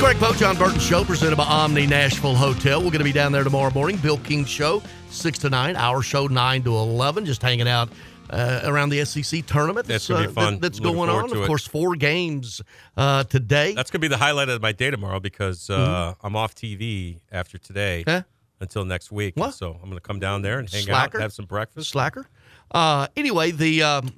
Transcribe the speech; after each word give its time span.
Greg 0.00 0.16
Pogue, 0.18 0.36
John 0.36 0.56
Burton 0.56 0.80
Show, 0.80 1.04
presented 1.04 1.36
by 1.36 1.44
Omni 1.44 1.86
Nashville 1.86 2.34
Hotel. 2.34 2.78
We're 2.78 2.86
going 2.86 2.98
to 2.98 3.04
be 3.04 3.12
down 3.12 3.32
there 3.32 3.44
tomorrow 3.44 3.70
morning. 3.74 3.98
Bill 3.98 4.16
King 4.18 4.46
Show, 4.46 4.82
6 5.10 5.38
to 5.40 5.50
9. 5.50 5.76
Our 5.76 6.00
show, 6.02 6.26
9 6.26 6.62
to 6.64 6.70
11. 6.74 7.26
Just 7.26 7.42
hanging 7.42 7.68
out 7.68 7.90
uh, 8.30 8.62
around 8.64 8.88
the 8.88 9.04
SEC 9.04 9.44
tournament. 9.46 9.86
That's 9.86 10.08
gonna 10.08 10.22
be 10.22 10.28
uh, 10.28 10.32
fun. 10.32 10.54
that- 10.54 10.62
that's 10.62 10.80
Looking 10.80 10.96
going 10.96 11.10
on. 11.10 11.28
to 11.28 11.34
Of 11.36 11.42
it. 11.42 11.46
course, 11.46 11.66
four 11.66 11.96
games 11.96 12.62
uh, 12.96 13.24
today. 13.24 13.74
That's 13.74 13.90
gonna 13.90 14.00
be 14.00 14.08
the 14.08 14.16
highlight 14.16 14.48
of 14.48 14.62
my 14.62 14.72
day 14.72 14.90
tomorrow 14.90 15.20
because 15.20 15.68
uh, 15.68 16.14
I'm 16.22 16.34
off 16.34 16.54
TV 16.54 17.20
after 17.30 17.58
today 17.58 18.04
Huh? 18.06 18.22
until 18.60 18.84
next 18.86 19.12
week. 19.12 19.36
What? 19.36 19.52
So 19.54 19.78
I'm 19.82 19.88
gonna 19.90 20.00
come 20.00 20.18
down 20.18 20.40
there 20.42 20.58
and 20.58 20.68
hang 20.70 20.82
Slacker? 20.84 21.18
out, 21.18 21.22
have 21.22 21.32
some 21.34 21.44
breakfast. 21.46 21.90
Slacker. 21.90 22.26
Uh, 22.70 23.06
anyway, 23.16 23.50
the. 23.50 23.82
Um, 23.82 24.12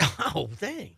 oh, 0.34 0.48
dang. 0.60 0.96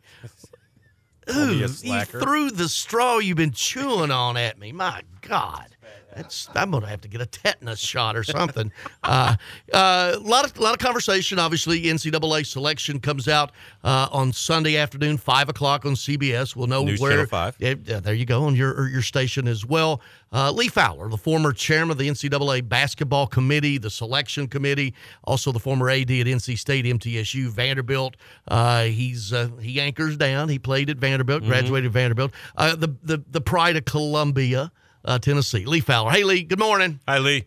Call 1.33 1.47
me 1.47 1.63
a 1.63 1.67
Ooh, 1.67 1.69
you 1.83 2.05
threw 2.05 2.51
the 2.51 2.69
straw 2.69 3.19
you've 3.19 3.37
been 3.37 3.53
chewing 3.53 4.11
on 4.11 4.37
at 4.37 4.59
me. 4.59 4.73
My 4.73 5.03
God. 5.23 5.77
That's, 6.15 6.49
I'm 6.55 6.71
gonna 6.71 6.87
have 6.87 7.01
to 7.03 7.09
get 7.09 7.21
a 7.21 7.27
tetanus 7.27 7.79
shot 7.79 8.17
or 8.17 8.25
something. 8.25 8.73
A 9.05 9.09
uh, 9.09 9.37
uh, 9.73 10.19
lot 10.21 10.45
of 10.45 10.59
lot 10.59 10.73
of 10.73 10.79
conversation. 10.79 11.39
Obviously, 11.39 11.83
NCAA 11.83 12.47
selection 12.47 13.01
comes 13.01 13.29
out 13.29 13.53
uh, 13.85 14.09
on 14.11 14.33
Sunday 14.33 14.77
afternoon, 14.77 15.17
five 15.17 15.49
o'clock 15.49 15.87
on 15.87 15.93
CBS. 15.93 16.57
We'll 16.57 16.67
know 16.67 16.85
News 16.85 17.01
where. 17.01 17.13
Channel 17.13 17.27
5. 17.27 17.57
Yeah, 17.59 17.75
yeah, 17.85 18.01
there 18.01 18.15
you 18.15 18.25
go 18.25 18.45
on 18.45 18.55
your 18.55 18.89
your 18.89 19.03
station 19.03 19.47
as 19.49 19.65
well. 19.65 20.01
Uh, 20.33 20.53
Lee 20.53 20.69
Fowler, 20.69 21.09
the 21.09 21.19
former 21.19 21.53
chairman 21.53 21.91
of 21.91 21.99
the 21.99 22.09
NCAA 22.09 22.69
basketball 22.69 23.27
committee, 23.27 23.79
the 23.79 23.91
selection 23.91 24.47
committee, 24.47 24.95
also 25.25 25.51
the 25.51 25.59
former 25.59 25.91
AD 25.91 26.03
at 26.03 26.27
NC 26.27 26.57
State, 26.57 26.85
MTSU, 26.85 27.49
Vanderbilt. 27.49 28.17
Uh, 28.47 28.85
he's 28.85 29.33
uh, 29.33 29.49
he 29.61 29.81
anchors 29.81 30.17
down. 30.17 30.49
He 30.49 30.59
played 30.59 30.89
at 30.89 30.99
Vanderbilt, 30.99 31.43
graduated 31.43 31.89
at 31.89 31.93
Vanderbilt. 31.93 32.33
Uh, 32.57 32.77
the 32.77 32.95
the 33.03 33.23
the 33.31 33.41
pride 33.41 33.77
of 33.77 33.85
Columbia, 33.85 34.71
uh, 35.05 35.19
Tennessee. 35.19 35.65
Lee 35.65 35.81
Fowler. 35.81 36.11
Hey 36.11 36.25
Lee, 36.25 36.43
good 36.43 36.59
morning. 36.59 37.01
Hi, 37.07 37.19
Lee. 37.19 37.47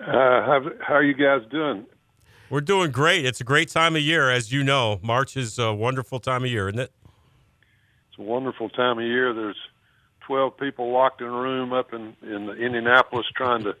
Uh, 0.00 0.06
how, 0.06 0.60
how 0.80 0.94
are 0.94 1.02
you 1.02 1.14
guys 1.14 1.48
doing? 1.50 1.86
We're 2.50 2.60
doing 2.60 2.90
great. 2.90 3.24
It's 3.24 3.40
a 3.40 3.44
great 3.44 3.68
time 3.68 3.96
of 3.96 4.02
year, 4.02 4.30
as 4.30 4.52
you 4.52 4.62
know. 4.62 5.00
March 5.02 5.36
is 5.36 5.58
a 5.58 5.72
wonderful 5.72 6.20
time 6.20 6.44
of 6.44 6.50
year, 6.50 6.68
isn't 6.68 6.80
it? 6.80 6.92
It's 8.10 8.18
a 8.18 8.22
wonderful 8.22 8.68
time 8.68 8.98
of 8.98 9.04
year. 9.04 9.32
There's 9.32 9.56
12 10.26 10.56
people 10.58 10.92
locked 10.92 11.20
in 11.20 11.26
a 11.26 11.30
room 11.30 11.72
up 11.72 11.92
in, 11.92 12.14
in 12.22 12.50
Indianapolis 12.50 13.26
trying 13.34 13.64
to 13.64 13.76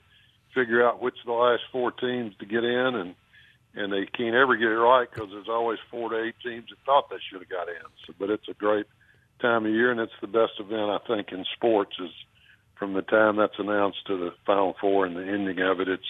figure 0.54 0.86
out 0.86 1.02
which 1.02 1.14
of 1.20 1.26
the 1.26 1.32
last 1.32 1.62
four 1.72 1.90
teams 1.92 2.34
to 2.38 2.46
get 2.46 2.64
in, 2.64 2.94
and 2.94 3.14
and 3.76 3.92
they 3.92 4.06
can't 4.06 4.36
ever 4.36 4.56
get 4.56 4.68
it 4.68 4.76
right 4.76 5.08
because 5.10 5.30
there's 5.30 5.48
always 5.48 5.80
four 5.90 6.08
to 6.10 6.22
eight 6.22 6.36
teams 6.44 6.68
that 6.70 6.78
thought 6.86 7.10
they 7.10 7.16
should 7.28 7.40
have 7.40 7.48
got 7.48 7.68
in. 7.68 7.82
So, 8.06 8.14
but 8.18 8.30
it's 8.30 8.48
a 8.48 8.54
great 8.54 8.86
time 9.40 9.66
of 9.66 9.72
year, 9.72 9.90
and 9.90 9.98
it's 9.98 10.12
the 10.20 10.28
best 10.28 10.52
event 10.60 10.90
I 10.90 10.98
think 11.08 11.32
in 11.32 11.44
sports. 11.54 11.96
Is 12.00 12.10
from 12.84 12.92
the 12.92 13.00
time 13.00 13.36
that's 13.36 13.58
announced 13.58 14.06
to 14.06 14.18
the 14.18 14.34
Final 14.44 14.76
Four 14.78 15.06
and 15.06 15.16
the 15.16 15.22
ending 15.22 15.58
of 15.60 15.80
it, 15.80 15.88
it's 15.88 16.04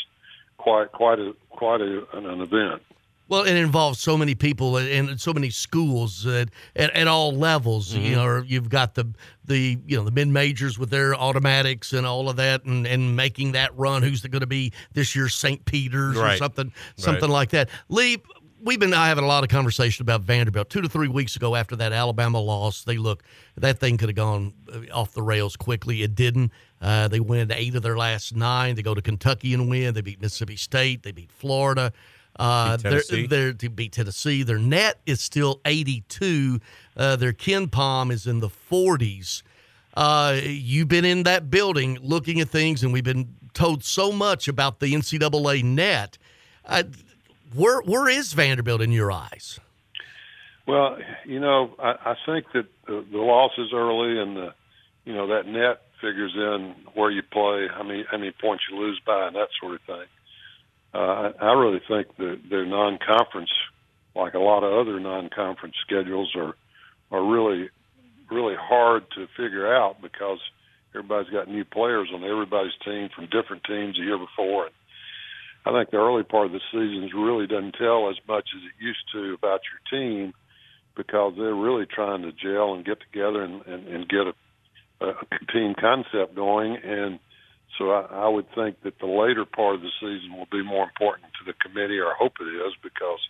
quite 0.59 0.91
quite 0.91 1.21
a 1.21 1.33
quite 1.51 1.81
a, 1.81 2.05
an, 2.15 2.41
event. 2.41 2.83
Well, 3.29 3.45
it 3.45 3.55
involves 3.55 4.01
so 4.01 4.19
many 4.19 4.35
people 4.35 4.77
and 4.77 5.21
so 5.21 5.33
many 5.33 5.51
schools 5.51 6.27
at, 6.27 6.49
at, 6.75 6.91
at 6.91 7.07
all 7.07 7.33
levels. 7.33 7.95
You 7.95 8.01
mm-hmm. 8.01 8.15
know, 8.17 8.43
you've 8.45 8.69
got 8.69 8.97
the 8.97 9.15
the 9.45 9.79
you 9.87 9.97
know 9.97 10.03
the 10.03 10.11
mid 10.11 10.27
majors 10.27 10.77
with 10.77 10.91
their 10.91 11.15
automatics 11.15 11.93
and 11.93 12.05
all 12.05 12.29
of 12.29 12.35
that, 12.37 12.65
and, 12.65 12.89
and 12.89 13.15
making 13.15 13.53
that 13.53 13.77
run. 13.79 14.03
Who's 14.03 14.23
going 14.23 14.41
to 14.41 14.47
be 14.49 14.73
this 14.95 15.15
year's 15.15 15.37
St. 15.37 15.65
Peter's 15.65 16.19
or 16.19 16.37
something 16.37 16.73
something 16.97 17.31
Right. 17.31 17.35
like 17.35 17.51
that? 17.51 17.71
Lee, 17.89 18.21
we've 18.65 18.81
been 18.81 18.93
having 18.93 19.23
a 19.23 19.27
lot 19.27 19.45
of 19.45 19.51
conversation 19.51 20.03
about 20.03 20.23
Vanderbilt. 20.23 20.71
Two 20.71 20.81
to 20.81 20.89
three 20.89 21.09
weeks 21.09 21.37
ago, 21.37 21.55
after 21.55 21.77
that 21.77 21.93
Alabama 21.93 22.41
loss, 22.41 22.83
they 22.83 22.97
look 22.97 23.23
that 23.57 23.79
thing 23.79 23.97
could 23.97 24.09
have 24.09 24.17
gone 24.17 24.55
uh, 24.73 24.81
off 24.93 25.13
the 25.13 25.23
rails 25.23 25.57
quickly. 25.57 26.03
It 26.03 26.15
didn't. 26.15 26.51
Uh, 26.81 27.09
they 27.09 27.21
win 27.21 27.53
eight 27.53 27.75
of 27.75 27.83
their 27.83 27.97
last 27.97 28.35
nine. 28.35 28.75
They 28.75 28.83
go 28.83 28.95
to 28.95 29.03
Kentucky 29.03 29.55
and 29.55 29.69
win. 29.69 29.95
They 29.95 30.01
beat 30.01 30.21
Mississippi 30.21 30.57
State. 30.57 31.03
They 31.03 31.13
beat 31.13 31.31
Florida. 31.31 31.93
Uh, 32.37 32.77
Beat 32.79 32.83
they're, 33.09 33.27
they're 33.29 33.53
to 33.53 33.71
beat 33.71 33.93
Tennessee. 33.93 34.43
Their 34.43 34.59
net 34.59 34.99
is 35.07 35.21
still 35.21 35.61
82. 35.65 36.59
Uh, 36.97 37.15
their 37.15 37.33
KenPom 37.33 38.11
is 38.11 38.27
in 38.27 38.41
the 38.41 38.49
40s. 38.49 39.43
Uh, 39.97 40.41
you've 40.43 40.89
been 40.89 41.05
in 41.05 41.23
that 41.23 41.49
building 41.49 41.97
looking 42.03 42.41
at 42.41 42.49
things, 42.49 42.83
and 42.83 42.93
we've 42.93 43.05
been 43.05 43.37
told 43.53 43.85
so 43.85 44.11
much 44.11 44.49
about 44.49 44.81
the 44.81 44.93
NCAA 44.93 45.63
net. 45.63 46.19
Uh, 46.65 46.83
where 47.53 47.81
where 47.83 48.09
is 48.09 48.33
Vanderbilt 48.33 48.81
in 48.81 48.93
your 48.93 49.13
eyes? 49.13 49.59
Well, 50.67 50.99
you 51.27 51.41
know, 51.41 51.75
I, 51.79 51.91
I 52.05 52.15
think 52.25 52.47
that 52.55 52.67
the, 52.87 53.05
the 53.11 53.19
losses 53.19 53.71
early 53.75 54.19
and 54.19 54.37
the, 54.37 54.55
you 55.05 55.13
know, 55.13 55.27
that 55.29 55.47
net 55.47 55.83
figures 56.01 56.33
in 56.35 56.75
where 56.95 57.11
you 57.11 57.23
play, 57.23 57.69
how 57.69 57.83
many 57.83 58.05
how 58.11 58.19
many 58.19 58.33
points 58.33 58.65
you 58.71 58.79
lose 58.79 59.01
by, 59.05 59.27
and 59.27 59.37
that 59.37 59.49
sort 59.61 59.75
of 59.75 59.81
thing. 59.83 60.07
Uh, 60.95 61.33
I, 61.41 61.53
really 61.55 61.81
think 61.89 62.17
that 62.19 62.41
their 62.49 62.65
non-conference, 62.65 63.51
like 64.15 64.35
a 64.35 64.39
lot 64.39 64.63
of 64.63 64.73
other 64.73 65.01
non-conference 65.01 65.75
schedules, 65.85 66.35
are 66.37 66.55
are 67.11 67.25
really 67.25 67.69
really 68.31 68.55
hard 68.59 69.05
to 69.17 69.27
figure 69.37 69.73
out 69.73 70.01
because 70.01 70.39
everybody's 70.95 71.31
got 71.31 71.49
new 71.49 71.65
players 71.65 72.09
on 72.15 72.25
everybody's 72.25 72.73
team 72.85 73.11
from 73.15 73.27
different 73.27 73.65
teams 73.65 73.97
the 73.97 74.05
year 74.05 74.19
before. 74.19 74.67
And 74.67 74.75
I 75.67 75.73
think 75.73 75.91
the 75.91 75.97
early 75.97 76.25
part 76.25 76.47
of 76.47 76.53
the 76.53 76.61
season 76.71 77.09
really 77.19 77.47
doesn't 77.47 77.77
tell 77.79 78.11
as 78.11 78.17
much 78.29 78.49
as 78.55 78.63
it 78.63 78.85
used 78.85 79.05
to 79.15 79.35
about 79.35 79.61
your 79.65 80.01
team 80.01 80.35
because 80.97 81.35
they're 81.37 81.55
really 81.55 81.87
trying 81.87 82.23
to 82.23 82.33
gel 82.33 82.75
and 82.75 82.85
get 82.85 82.99
together 83.01 83.43
and, 83.43 83.65
and, 83.67 83.89
and 83.89 84.09
get 84.09 84.27
a, 84.29 84.35
a 85.07 85.53
team 85.53 85.75
concept 85.81 86.35
going. 86.35 86.77
And 86.77 87.19
so 87.79 87.91
I, 87.91 88.27
I 88.27 88.29
would 88.29 88.47
think 88.55 88.83
that 88.83 88.99
the 89.01 89.07
later 89.07 89.45
part 89.45 89.77
of 89.77 89.81
the 89.81 89.91
season 90.01 90.37
will 90.37 90.49
be 90.53 90.63
more 90.63 90.85
important 90.85 91.33
to 91.33 91.45
the 91.47 91.55
committee, 91.55 91.99
or 91.99 92.09
I 92.09 92.17
hope 92.19 92.35
it 92.41 92.45
is, 92.45 92.75
because 92.83 93.21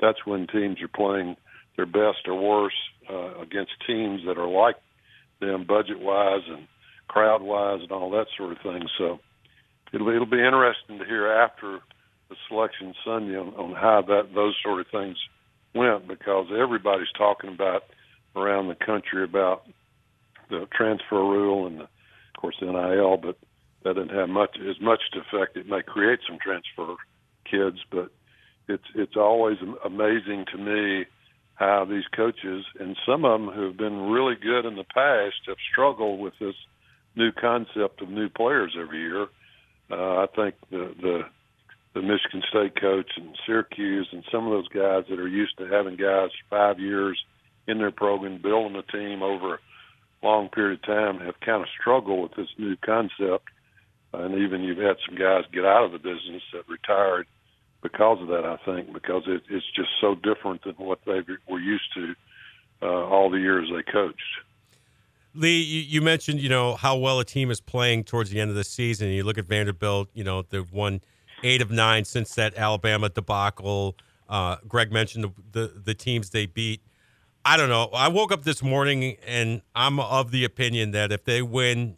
that's 0.00 0.24
when 0.24 0.46
teams 0.46 0.80
are 0.82 0.88
playing 0.88 1.36
their 1.76 1.86
best 1.86 2.26
or 2.26 2.34
worst 2.34 2.76
uh, 3.08 3.38
against 3.40 3.72
teams 3.86 4.22
that 4.26 4.38
are 4.38 4.48
like 4.48 4.76
them 5.40 5.64
budget 5.64 6.00
wise 6.00 6.42
and 6.48 6.66
crowd 7.06 7.42
wise 7.42 7.80
and 7.82 7.92
all 7.92 8.10
that 8.10 8.26
sort 8.36 8.52
of 8.52 8.58
thing. 8.62 8.88
So 8.98 9.20
it'll 9.96 10.08
it'll 10.10 10.26
be 10.26 10.44
interesting 10.44 10.98
to 10.98 11.04
hear 11.04 11.26
after 11.26 11.80
the 12.28 12.36
selection 12.48 12.94
Sunday 13.04 13.36
on, 13.36 13.48
on 13.54 13.74
how 13.74 14.02
that 14.06 14.34
those 14.34 14.54
sort 14.62 14.80
of 14.80 14.86
things 14.92 15.16
went 15.74 16.06
because 16.06 16.46
everybody's 16.56 17.12
talking 17.16 17.50
about 17.50 17.84
around 18.34 18.68
the 18.68 18.74
country 18.74 19.24
about 19.24 19.62
the 20.50 20.66
transfer 20.72 21.16
rule 21.16 21.66
and 21.66 21.80
the, 21.80 21.84
of 21.84 22.40
course 22.40 22.56
NIL, 22.60 23.16
but 23.16 23.36
that 23.82 23.94
didn't 23.94 24.16
have 24.16 24.28
much 24.28 24.56
as 24.58 24.80
much 24.80 25.00
to 25.12 25.20
affect. 25.20 25.56
It 25.56 25.68
may 25.68 25.82
create 25.82 26.20
some 26.28 26.38
transfer 26.38 26.94
kids, 27.50 27.78
but 27.90 28.10
it's 28.68 28.86
it's 28.94 29.16
always 29.16 29.58
amazing 29.84 30.44
to 30.52 30.58
me 30.58 31.06
how 31.54 31.86
these 31.88 32.04
coaches 32.14 32.64
and 32.78 32.96
some 33.06 33.24
of 33.24 33.40
them 33.40 33.50
who 33.50 33.66
have 33.66 33.76
been 33.76 34.10
really 34.10 34.34
good 34.34 34.66
in 34.66 34.76
the 34.76 34.84
past 34.84 35.36
have 35.46 35.56
struggled 35.72 36.20
with 36.20 36.34
this 36.38 36.54
new 37.14 37.32
concept 37.32 38.02
of 38.02 38.10
new 38.10 38.28
players 38.28 38.76
every 38.78 39.00
year. 39.00 39.26
Uh, 39.90 40.24
I 40.24 40.26
think 40.34 40.54
the 40.70 40.94
the 41.00 41.20
the 41.94 42.02
Michigan 42.02 42.42
State 42.50 42.78
coach 42.78 43.10
and 43.16 43.38
Syracuse 43.46 44.08
and 44.12 44.22
some 44.30 44.46
of 44.46 44.52
those 44.52 44.68
guys 44.68 45.04
that 45.08 45.18
are 45.18 45.28
used 45.28 45.56
to 45.58 45.66
having 45.66 45.96
guys 45.96 46.30
five 46.50 46.78
years 46.78 47.18
in 47.66 47.78
their 47.78 47.90
program, 47.90 48.40
building 48.42 48.76
a 48.76 48.92
team 48.92 49.22
over 49.22 49.54
a 49.54 50.26
long 50.26 50.48
period 50.50 50.80
of 50.80 50.86
time, 50.86 51.20
have 51.20 51.40
kind 51.40 51.62
of 51.62 51.68
struggled 51.80 52.22
with 52.22 52.34
this 52.36 52.52
new 52.58 52.76
concept. 52.84 53.48
And 54.12 54.34
even 54.34 54.62
you've 54.62 54.78
had 54.78 54.96
some 55.06 55.16
guys 55.16 55.44
get 55.52 55.64
out 55.64 55.84
of 55.84 55.92
the 55.92 55.98
business 55.98 56.42
that 56.52 56.68
retired 56.68 57.26
because 57.82 58.20
of 58.20 58.28
that. 58.28 58.44
I 58.44 58.58
think 58.64 58.92
because 58.92 59.22
it, 59.26 59.42
it's 59.50 59.66
just 59.74 59.90
so 60.00 60.14
different 60.14 60.64
than 60.64 60.74
what 60.74 61.00
they 61.06 61.20
were 61.48 61.60
used 61.60 61.94
to 61.94 62.14
uh, 62.82 63.04
all 63.06 63.30
the 63.30 63.40
years 63.40 63.68
they 63.74 63.90
coached. 63.90 64.20
Lee, 65.36 65.60
you, 65.62 65.80
you 65.82 66.02
mentioned 66.02 66.40
you 66.40 66.48
know 66.48 66.74
how 66.74 66.96
well 66.96 67.20
a 67.20 67.24
team 67.24 67.50
is 67.50 67.60
playing 67.60 68.04
towards 68.04 68.30
the 68.30 68.40
end 68.40 68.50
of 68.50 68.56
the 68.56 68.64
season. 68.64 69.08
You 69.08 69.24
look 69.24 69.38
at 69.38 69.46
Vanderbilt. 69.46 70.08
You 70.14 70.24
know 70.24 70.42
they've 70.42 70.70
won 70.72 71.00
eight 71.42 71.62
of 71.62 71.70
nine 71.70 72.04
since 72.04 72.34
that 72.34 72.56
Alabama 72.56 73.08
debacle. 73.08 73.96
Uh, 74.28 74.56
Greg 74.66 74.90
mentioned 74.92 75.24
the, 75.24 75.32
the 75.52 75.80
the 75.80 75.94
teams 75.94 76.30
they 76.30 76.46
beat. 76.46 76.80
I 77.44 77.56
don't 77.56 77.68
know. 77.68 77.90
I 77.92 78.08
woke 78.08 78.32
up 78.32 78.42
this 78.42 78.62
morning 78.62 79.16
and 79.24 79.62
I'm 79.74 80.00
of 80.00 80.32
the 80.32 80.44
opinion 80.44 80.90
that 80.90 81.12
if 81.12 81.24
they 81.24 81.42
win, 81.42 81.96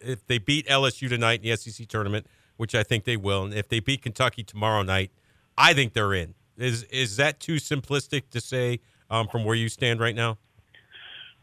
if 0.00 0.26
they 0.26 0.36
beat 0.36 0.66
LSU 0.66 1.08
tonight 1.08 1.42
in 1.42 1.50
the 1.50 1.56
SEC 1.56 1.88
tournament, 1.88 2.26
which 2.58 2.74
I 2.74 2.82
think 2.82 3.04
they 3.04 3.16
will, 3.16 3.44
and 3.44 3.54
if 3.54 3.68
they 3.68 3.80
beat 3.80 4.02
Kentucky 4.02 4.42
tomorrow 4.42 4.82
night, 4.82 5.10
I 5.56 5.72
think 5.72 5.94
they're 5.94 6.12
in. 6.12 6.34
Is 6.58 6.82
is 6.84 7.16
that 7.16 7.40
too 7.40 7.54
simplistic 7.54 8.28
to 8.30 8.40
say 8.40 8.80
um, 9.08 9.28
from 9.28 9.44
where 9.44 9.56
you 9.56 9.70
stand 9.70 10.00
right 10.00 10.14
now? 10.14 10.36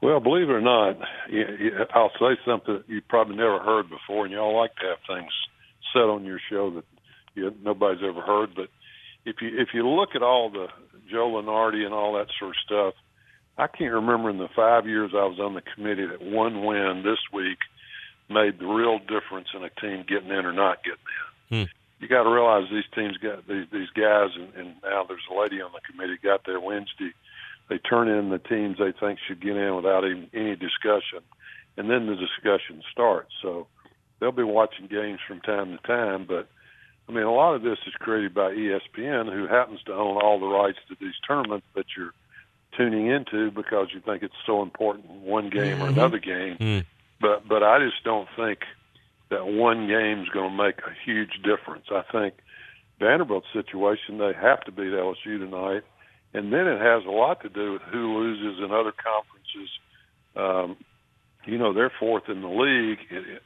Well, 0.02 0.20
believe 0.20 0.50
it 0.50 0.54
or 0.54 0.62
not, 0.62 0.98
you- 1.30 1.58
you- 1.60 1.86
I'll 1.94 2.12
say 2.20 2.38
something 2.46 2.76
that 2.76 2.90
you 2.90 3.02
probably 3.02 3.36
never 3.36 3.60
heard 3.60 3.90
before, 3.90 4.26
and 4.26 4.34
y'all 4.34 4.56
like 4.56 4.76
to 4.76 4.86
have 4.86 5.00
things 5.08 5.32
said 5.94 6.04
on 6.04 6.26
your 6.26 6.40
show 6.40 6.70
that 6.72 6.86
you, 7.36 7.56
nobody's 7.62 8.04
ever 8.04 8.22
heard. 8.22 8.54
But 8.56 8.70
if 9.26 9.42
you 9.42 9.58
if 9.60 9.74
you 9.74 9.88
look 9.88 10.16
at 10.16 10.22
all 10.24 10.50
the 10.50 10.68
Joe 11.10 11.30
Lunardi 11.32 11.86
and 11.86 11.94
all 11.94 12.14
that 12.14 12.30
sort 12.38 12.52
of 12.56 12.62
stuff, 12.64 12.94
I 13.58 13.68
can't 13.68 13.94
remember 13.94 14.30
in 14.30 14.38
the 14.38 14.50
five 14.50 14.88
years 14.88 15.12
I 15.14 15.26
was 15.26 15.40
on 15.40 15.54
the 15.56 15.62
committee 15.62 16.06
that 16.06 16.22
one 16.22 16.64
win 16.64 17.04
this 17.04 17.20
week 17.32 17.58
made 18.30 18.60
the 18.60 18.68
real 18.68 19.00
difference 19.00 19.48
in 19.54 19.64
a 19.64 19.70
team 19.70 20.04
getting 20.08 20.30
in 20.30 20.46
or 20.46 20.54
not 20.54 20.84
getting 20.84 21.00
in. 21.50 21.66
Hmm. 21.66 21.72
You 22.00 22.08
got 22.08 22.24
to 22.24 22.30
realize 22.30 22.70
these 22.70 22.86
teams 22.94 23.18
got 23.18 23.48
these 23.48 23.66
these 23.72 23.90
guys, 23.92 24.30
and, 24.36 24.54
and 24.54 24.76
now 24.84 25.04
there's 25.08 25.26
a 25.32 25.34
lady 25.34 25.62
on 25.62 25.72
the 25.72 25.82
committee 25.92 26.18
got 26.22 26.46
there 26.46 26.60
Wednesday. 26.60 27.14
They 27.70 27.78
turn 27.78 28.08
in 28.08 28.30
the 28.30 28.40
teams 28.40 28.78
they 28.78 28.94
think 28.98 29.20
should 29.28 29.42
get 29.42 29.58
in 29.58 29.76
without 29.76 30.06
even 30.06 30.30
any 30.34 30.56
discussion, 30.56 31.20
and 31.76 31.90
then 31.90 32.08
the 32.08 32.16
discussion 32.16 32.82
starts. 32.92 33.32
So 33.42 33.68
they'll 34.20 34.32
be 34.32 34.44
watching 34.44 34.88
games 34.88 35.20
from 35.28 35.42
time 35.42 35.78
to 35.78 35.88
time, 35.88 36.26
but 36.26 36.48
I 37.10 37.14
mean, 37.14 37.24
a 37.24 37.34
lot 37.34 37.56
of 37.56 37.62
this 37.62 37.78
is 37.88 37.94
created 37.94 38.34
by 38.34 38.52
ESPN, 38.52 39.32
who 39.32 39.48
happens 39.48 39.82
to 39.84 39.94
own 39.94 40.18
all 40.18 40.40
the 40.40 40.48
rights 40.48 40.80
to 40.90 40.96
these 41.00 41.14
tournaments 41.26 41.66
that 41.74 41.86
you're 41.96 42.14
tuning 42.76 43.08
into 43.08 43.50
because 43.52 43.88
you 43.94 44.02
think 44.02 44.24
it's 44.24 44.36
so 44.46 44.62
important 44.62 45.10
one 45.10 45.50
game 45.50 45.78
mm-hmm. 45.78 45.84
or 45.84 45.88
another 45.88 46.20
game. 46.20 46.58
Mm. 46.58 46.86
But 47.20 47.48
but 47.48 47.64
I 47.64 47.80
just 47.80 48.04
don't 48.04 48.28
think 48.36 48.60
that 49.30 49.46
one 49.46 49.88
game 49.88 50.22
is 50.22 50.30
going 50.30 50.52
to 50.52 50.64
make 50.64 50.80
a 50.80 50.94
huge 51.06 51.42
difference. 51.44 51.86
I 51.92 52.04
think 52.12 52.36
Vanderbilt's 53.00 53.48
situation 53.54 54.18
they 54.18 54.34
have 54.34 54.64
to 54.66 54.72
beat 54.72 54.92
LSU 54.92 55.40
tonight, 55.40 55.84
and 56.34 56.52
then 56.52 56.68
it 56.68 56.80
has 56.80 57.06
a 57.06 57.12
lot 57.12 57.42
to 57.42 57.50
do 57.50 57.74
with 57.74 57.82
who 57.84 58.18
loses 58.18 58.64
in 58.64 58.72
other 58.72 58.94
conferences. 58.94 59.70
Um, 60.36 60.78
you 61.46 61.58
know, 61.58 61.74
they're 61.74 61.92
fourth 62.00 62.30
in 62.30 62.42
the 62.42 62.48
league 62.48 63.00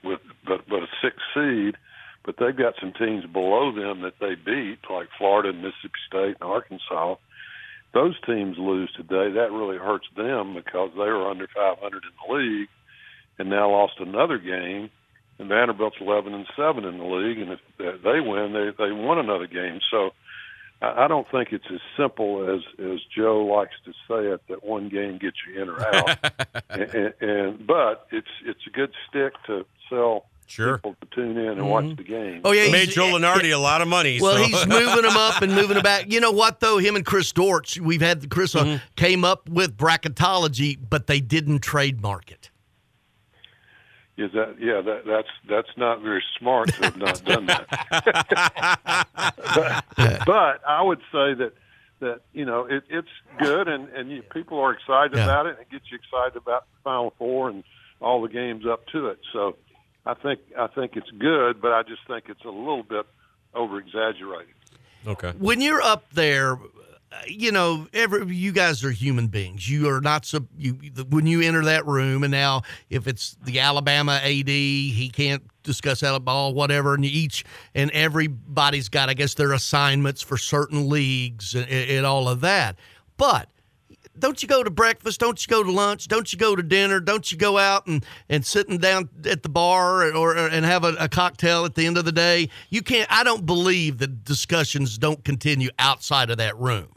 with 0.04 0.20
but 0.46 0.68
but 0.68 0.84
a 0.84 0.88
sixth 1.02 1.22
seed 1.34 1.76
but 2.24 2.36
they've 2.38 2.56
got 2.56 2.76
some 2.80 2.94
teams 2.94 3.26
below 3.26 3.72
them 3.74 4.02
that 4.02 4.20
they 4.20 4.36
beat, 4.36 4.80
like 4.90 5.08
Florida 5.18 5.50
and 5.50 5.62
Mississippi 5.62 6.00
State 6.08 6.36
and 6.40 6.50
Arkansas. 6.50 7.16
Those 7.94 8.16
teams 8.26 8.58
lose 8.58 8.92
today. 8.96 9.32
That 9.34 9.52
really 9.52 9.78
hurts 9.78 10.08
them 10.16 10.54
because 10.54 10.92
they 10.94 11.10
were 11.10 11.30
under 11.30 11.48
500 11.48 11.82
in 11.84 12.10
the 12.28 12.34
league, 12.34 12.70
and 13.40 13.50
now 13.50 13.72
lost 13.72 14.00
another 14.00 14.38
game. 14.38 14.90
And 15.40 15.50
Vanderbilt's 15.50 15.98
11 16.00 16.34
and 16.34 16.46
seven 16.56 16.86
in 16.86 17.00
the 17.00 17.04
league, 17.04 17.40
and 17.40 17.52
if 17.52 17.60
they 18.04 18.20
win, 18.20 18.54
they 18.54 18.70
they 18.78 18.92
won 18.92 19.18
another 19.18 19.48
game. 19.48 19.80
So 19.90 20.12
I 20.82 21.08
don't 21.08 21.30
think 21.30 21.50
it's 21.52 21.66
as 21.72 21.80
simple 21.96 22.50
as 22.50 22.62
as 22.80 23.00
Joe 23.16 23.46
likes 23.46 23.76
to 23.86 23.92
say 24.08 24.34
it 24.34 24.42
that 24.50 24.64
one 24.64 24.90
game 24.90 25.20
gets 25.20 25.38
you 25.48 25.62
in 25.62 25.70
or 25.70 25.80
out. 25.80 26.34
and, 26.70 27.14
and 27.22 27.68
but 27.68 28.08
it's 28.12 28.28
it's 28.46 28.66
a 28.68 28.70
good 28.72 28.92
stick 29.08 29.34
to 29.46 29.66
sell 29.90 30.26
sure. 30.48 30.78
people 30.78 30.96
to 31.02 31.08
tune 31.16 31.38
in 31.38 31.46
and 31.46 31.58
mm-hmm. 31.60 31.68
watch 31.68 31.96
the 31.98 32.04
game. 32.04 32.42
Oh 32.44 32.52
yeah, 32.52 32.72
made 32.72 32.90
Joe 32.90 33.08
Lunardi 33.08 33.54
a 33.54 33.58
lot 33.58 33.82
of 33.82 33.88
money. 33.88 34.20
Well, 34.22 34.38
so. 34.38 34.44
he's 34.44 34.68
moving 34.68 35.04
them 35.04 35.18
up 35.18 35.42
and 35.42 35.54
moving 35.54 35.76
them 35.76 35.84
back. 35.84 36.12
You 36.12 36.20
know 36.20 36.32
what 36.32 36.60
though? 36.60 36.78
Him 36.78 36.96
and 36.96 37.06
Chris 37.06 37.32
Dortch, 37.32 37.80
we've 37.80 38.02
had 38.02 38.30
Chris 38.30 38.56
uh, 38.56 38.64
mm-hmm. 38.64 38.78
came 38.96 39.24
up 39.24 39.50
with 39.50 39.78
bracketology, 39.78 40.78
but 40.90 41.08
they 41.08 41.20
didn't 41.20 41.60
trademark 41.60 42.32
it. 42.32 42.51
Is 44.18 44.32
that 44.34 44.56
yeah? 44.60 44.82
That 44.82 45.06
that's 45.06 45.30
that's 45.48 45.78
not 45.78 46.02
very 46.02 46.24
smart 46.38 46.74
to 46.74 46.84
have 46.84 46.98
not 46.98 47.24
done 47.24 47.46
that. 47.46 47.68
but, 49.96 50.26
but 50.26 50.62
I 50.68 50.82
would 50.82 51.00
say 51.12 51.34
that 51.36 51.54
that 52.02 52.22
you 52.34 52.46
know 52.46 52.66
it, 52.66 52.84
it's 52.90 53.08
good 53.40 53.68
and 53.68 53.88
and 53.90 54.12
you, 54.12 54.22
people 54.22 54.60
are 54.60 54.74
excited 54.74 55.16
yeah. 55.16 55.24
about 55.24 55.46
it. 55.46 55.52
and 55.52 55.60
It 55.60 55.70
gets 55.70 55.86
you 55.90 55.98
excited 55.98 56.36
about 56.36 56.66
the 56.66 56.82
Final 56.84 57.14
Four 57.18 57.50
and 57.50 57.64
all 58.02 58.22
the 58.22 58.28
games 58.28 58.66
up 58.66 58.86
to 58.88 59.08
it. 59.08 59.20
So 59.32 59.56
I 60.06 60.14
think 60.16 60.42
I 60.58 60.68
think 60.68 60.98
it's 60.98 61.10
good, 61.12 61.62
but 61.62 61.72
I 61.72 61.84
just 61.84 62.02
think 62.08 62.26
it's 62.28 62.44
a 62.44 62.50
little 62.50 62.84
bit 62.84 63.06
over 63.54 63.80
exaggerated. 63.80 64.54
Okay. 65.08 65.34
When 65.38 65.62
you're 65.62 65.82
up 65.82 66.12
there, 66.14 66.60
you 67.28 67.52
know, 67.52 67.88
every 67.94 68.34
you 68.34 68.52
guys 68.52 68.84
are 68.84 68.92
human 68.92 69.28
beings. 69.28 69.70
You 69.70 69.90
are 69.90 70.02
not 70.02 70.26
so 70.26 70.48
you 70.58 70.74
when 71.10 71.28
you 71.28 71.42
enter 71.42 71.64
that 71.66 71.86
room, 71.86 72.24
and 72.24 72.32
now 72.32 72.64
if 72.90 73.08
it's 73.08 73.38
the 73.44 73.60
Alabama 73.60 74.20
AD, 74.24 74.48
he 74.48 75.12
can't 75.14 75.44
discuss 75.64 76.04
Alabama, 76.04 76.50
whatever, 76.50 76.96
and 76.96 77.06
each 77.06 77.46
and 77.76 77.92
everybody's 77.92 78.90
got, 78.90 79.10
I 79.10 79.14
guess, 79.14 79.34
their 79.34 79.54
assignments 79.54 80.22
for 80.22 80.38
certain 80.38 80.90
leagues 80.90 81.54
and, 81.56 81.68
and 81.70 82.06
all 82.06 82.28
of 82.28 82.42
that. 82.42 82.78
But 83.18 83.50
don't 84.18 84.42
you 84.42 84.48
go 84.48 84.64
to 84.64 84.70
breakfast? 84.70 85.20
Don't 85.20 85.46
you 85.46 85.50
go 85.50 85.64
to 85.64 85.72
lunch? 85.72 86.08
Don't 86.08 86.32
you 86.32 86.40
go 86.40 86.56
to 86.56 86.64
dinner? 86.64 87.00
Don't 87.00 87.32
you 87.32 87.38
go 87.38 87.58
out 87.58 87.88
and, 87.88 88.06
and 88.30 88.46
sitting 88.46 88.78
down 88.78 89.10
at 89.26 89.44
the 89.44 89.50
bar 89.50 90.04
or, 90.08 90.16
or 90.16 90.36
and 90.36 90.66
have 90.66 90.84
a, 90.84 90.96
a, 91.00 91.10
cocktail 91.10 91.66
at 91.66 91.76
the 91.76 91.86
end 91.86 91.98
of 91.98 92.06
the 92.06 92.12
day? 92.12 92.50
You 92.70 92.82
can't. 92.82 93.12
I 93.12 93.24
don't 93.24 93.46
believe 93.46 93.98
that 94.00 94.24
discussions 94.24 94.98
don't 94.98 95.24
continue 95.24 95.70
outside 95.80 96.30
of 96.30 96.38
that 96.38 96.58
room. 96.58 96.88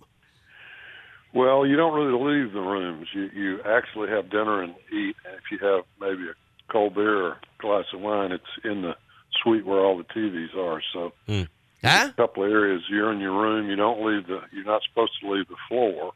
Well, 1.34 1.66
you 1.66 1.76
don't 1.76 1.94
really 1.94 2.12
leave 2.12 2.52
the 2.52 2.60
rooms. 2.60 3.08
You 3.12 3.28
you 3.34 3.60
actually 3.64 4.08
have 4.08 4.30
dinner 4.30 4.62
and 4.62 4.74
eat. 4.92 5.16
And 5.26 5.34
if 5.36 5.50
you 5.50 5.58
have 5.58 5.84
maybe 6.00 6.28
a 6.28 6.72
cold 6.72 6.94
beer 6.94 7.26
or 7.26 7.32
a 7.32 7.38
glass 7.58 7.86
of 7.92 8.00
wine, 8.00 8.32
it's 8.32 8.44
in 8.64 8.82
the 8.82 8.94
suite 9.42 9.66
where 9.66 9.80
all 9.80 9.98
the 9.98 10.04
TVs 10.04 10.56
are. 10.56 10.80
So. 10.92 11.12
Mm. 11.28 11.48
Huh? 11.82 12.08
A 12.12 12.16
couple 12.16 12.44
of 12.44 12.50
areas. 12.50 12.82
You're 12.88 13.12
in 13.12 13.20
your 13.20 13.38
room. 13.38 13.68
You 13.68 13.76
don't 13.76 14.06
leave 14.06 14.26
the. 14.26 14.40
You're 14.52 14.64
not 14.64 14.80
supposed 14.88 15.12
to 15.20 15.30
leave 15.30 15.48
the 15.48 15.56
floor 15.68 16.12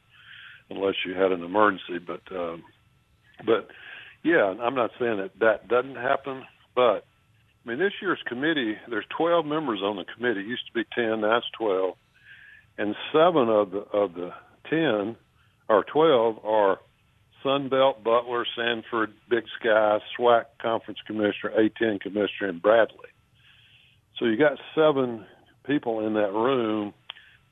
unless 0.70 0.94
you 1.04 1.14
had 1.14 1.32
an 1.32 1.42
emergency. 1.42 1.98
But 1.98 2.22
um, 2.34 2.62
but 3.44 3.68
yeah, 4.22 4.54
I'm 4.60 4.74
not 4.74 4.92
saying 4.98 5.18
that 5.18 5.38
that 5.40 5.68
doesn't 5.68 5.96
happen, 5.96 6.44
but 6.74 7.04
I 7.64 7.68
mean 7.68 7.78
this 7.78 7.92
year's 8.00 8.22
committee, 8.26 8.76
there's 8.88 9.04
12 9.16 9.46
members 9.46 9.80
on 9.82 9.96
the 9.96 10.04
committee. 10.04 10.40
It 10.40 10.46
used 10.46 10.66
to 10.66 10.72
be 10.72 10.84
10, 10.94 11.20
now 11.20 11.38
it's 11.38 11.46
12, 11.58 11.94
and 12.78 12.94
seven 13.12 13.48
of 13.48 13.70
the 13.70 13.78
of 13.92 14.14
the 14.14 14.32
10 14.70 15.16
or 15.68 15.84
12 15.84 16.44
are 16.44 16.78
Sun 17.42 17.68
Belt, 17.68 18.02
Butler, 18.02 18.46
Samford, 18.56 19.12
Big 19.28 19.44
Sky, 19.60 19.98
SWAC 20.18 20.44
Conference 20.60 20.98
Commissioner, 21.06 21.52
A10 21.58 22.00
Commissioner, 22.00 22.48
and 22.48 22.60
Bradley. 22.60 23.08
So 24.18 24.24
you 24.24 24.36
got 24.36 24.58
seven 24.74 25.24
people 25.64 26.04
in 26.06 26.14
that 26.14 26.32
room 26.32 26.92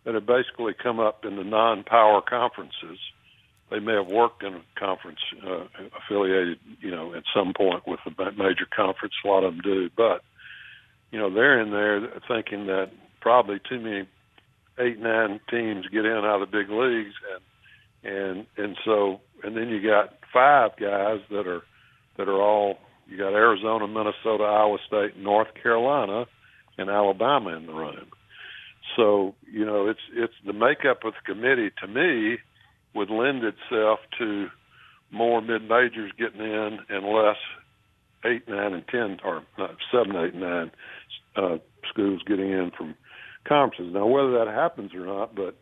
that 0.05 0.15
have 0.15 0.27
basically 0.27 0.75
come 0.75 0.99
up 0.99 1.25
in 1.25 1.37
the 1.37 1.45
non-power 1.45 2.23
conferences. 2.23 2.99
They 3.71 3.81
may 3.81 3.95
have 3.95 4.07
worked 4.07 4.43
in 4.43 4.55
a 4.55 4.63
conference 4.79 5.19
uh, 5.45 5.65
affiliated, 5.99 6.59
you 6.81 6.91
know, 6.91 7.15
at 7.15 7.25
some 7.35 7.53
point 7.53 7.87
with 7.87 8.01
a 8.07 8.33
major 8.33 8.67
conference. 8.75 9.15
A 9.25 9.29
lot 9.29 9.45
of 9.45 9.55
them 9.55 9.61
do, 9.63 9.91
but 9.97 10.23
you 11.11 11.19
know, 11.19 11.33
they're 11.33 11.61
in 11.61 11.71
there 11.71 12.21
thinking 12.29 12.67
that 12.67 12.91
probably 13.21 13.61
too 13.69 13.81
many 13.81 14.07
eight, 14.79 14.99
nine 14.99 15.41
teams 15.51 15.87
get 15.89 16.05
in 16.05 16.25
out 16.25 16.43
of 16.43 16.51
the 16.51 16.59
big 16.59 16.71
leagues, 16.71 17.15
and 17.33 18.17
and 18.17 18.47
and 18.57 18.77
so 18.85 19.21
and 19.43 19.57
then 19.57 19.69
you 19.69 19.83
got 19.83 20.15
five 20.33 20.73
guys 20.79 21.21
that 21.31 21.47
are 21.47 21.63
that 22.17 22.29
are 22.29 22.41
all 22.41 22.79
you 23.09 23.17
got 23.17 23.33
Arizona, 23.33 23.87
Minnesota, 23.87 24.45
Iowa 24.45 24.79
State, 24.87 25.17
North 25.17 25.49
Carolina, 25.61 26.27
and 26.77 26.91
Alabama 26.91 27.57
in 27.57 27.67
the 27.67 27.73
room. 27.73 28.07
So 28.97 29.35
you 29.51 29.65
know, 29.65 29.89
it's 29.89 30.01
it's 30.13 30.35
the 30.45 30.53
makeup 30.53 31.05
of 31.05 31.15
the 31.15 31.35
committee 31.35 31.71
to 31.81 31.87
me 31.87 32.39
would 32.95 33.11
lend 33.11 33.45
itself 33.45 34.01
to 34.19 34.49
more 35.11 35.41
mid 35.41 35.63
majors 35.63 36.13
getting 36.19 36.41
in 36.41 36.79
and 36.89 37.07
less 37.07 37.37
eight, 38.25 38.49
nine, 38.49 38.73
and 38.73 38.87
ten, 38.89 39.19
or 39.25 39.43
not 39.59 39.77
seven, 39.93 40.17
eight, 40.17 40.35
nine 40.35 40.71
uh, 41.37 41.59
schools 41.89 42.23
getting 42.27 42.51
in 42.51 42.71
from 42.77 42.95
conferences. 43.45 43.95
Now, 43.95 44.07
whether 44.07 44.33
that 44.39 44.49
happens 44.49 44.95
or 44.95 45.07
not, 45.07 45.35
but 45.35 45.57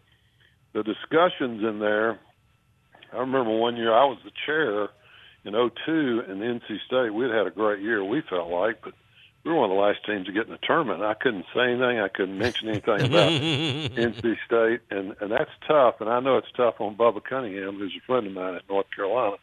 the 0.74 0.82
discussions 0.82 1.62
in 1.62 1.78
there. 1.78 2.18
I 3.12 3.18
remember 3.18 3.56
one 3.56 3.76
year 3.76 3.94
I 3.94 4.04
was 4.04 4.18
the 4.24 4.32
chair 4.44 4.88
in 5.44 5.52
'02 5.52 6.22
in 6.28 6.38
NC 6.38 6.80
State. 6.86 7.14
We'd 7.14 7.30
had 7.30 7.46
a 7.46 7.50
great 7.50 7.80
year. 7.80 8.04
We 8.04 8.22
felt 8.28 8.50
like, 8.50 8.82
but 8.82 8.92
we 9.44 9.52
were 9.52 9.58
one 9.58 9.70
of 9.70 9.76
the 9.76 9.80
last 9.80 10.04
teams 10.04 10.26
to 10.26 10.32
get 10.32 10.46
in 10.46 10.52
the 10.52 10.58
tournament. 10.66 11.02
I 11.02 11.14
couldn't 11.14 11.44
say 11.54 11.70
anything. 11.70 12.00
I 12.00 12.08
couldn't 12.08 12.38
mention 12.38 12.68
anything 12.68 13.02
about 13.02 13.30
NC 13.30 14.36
State, 14.46 14.80
and 14.90 15.14
and 15.20 15.30
that's 15.30 15.50
tough. 15.66 16.00
And 16.00 16.10
I 16.10 16.18
know 16.20 16.38
it's 16.38 16.52
tough 16.56 16.80
on 16.80 16.96
Bubba 16.96 17.22
Cunningham, 17.22 17.78
who's 17.78 17.94
a 17.96 18.04
friend 18.06 18.26
of 18.26 18.32
mine 18.32 18.56
at 18.56 18.68
North 18.68 18.86
Carolina. 18.94 19.36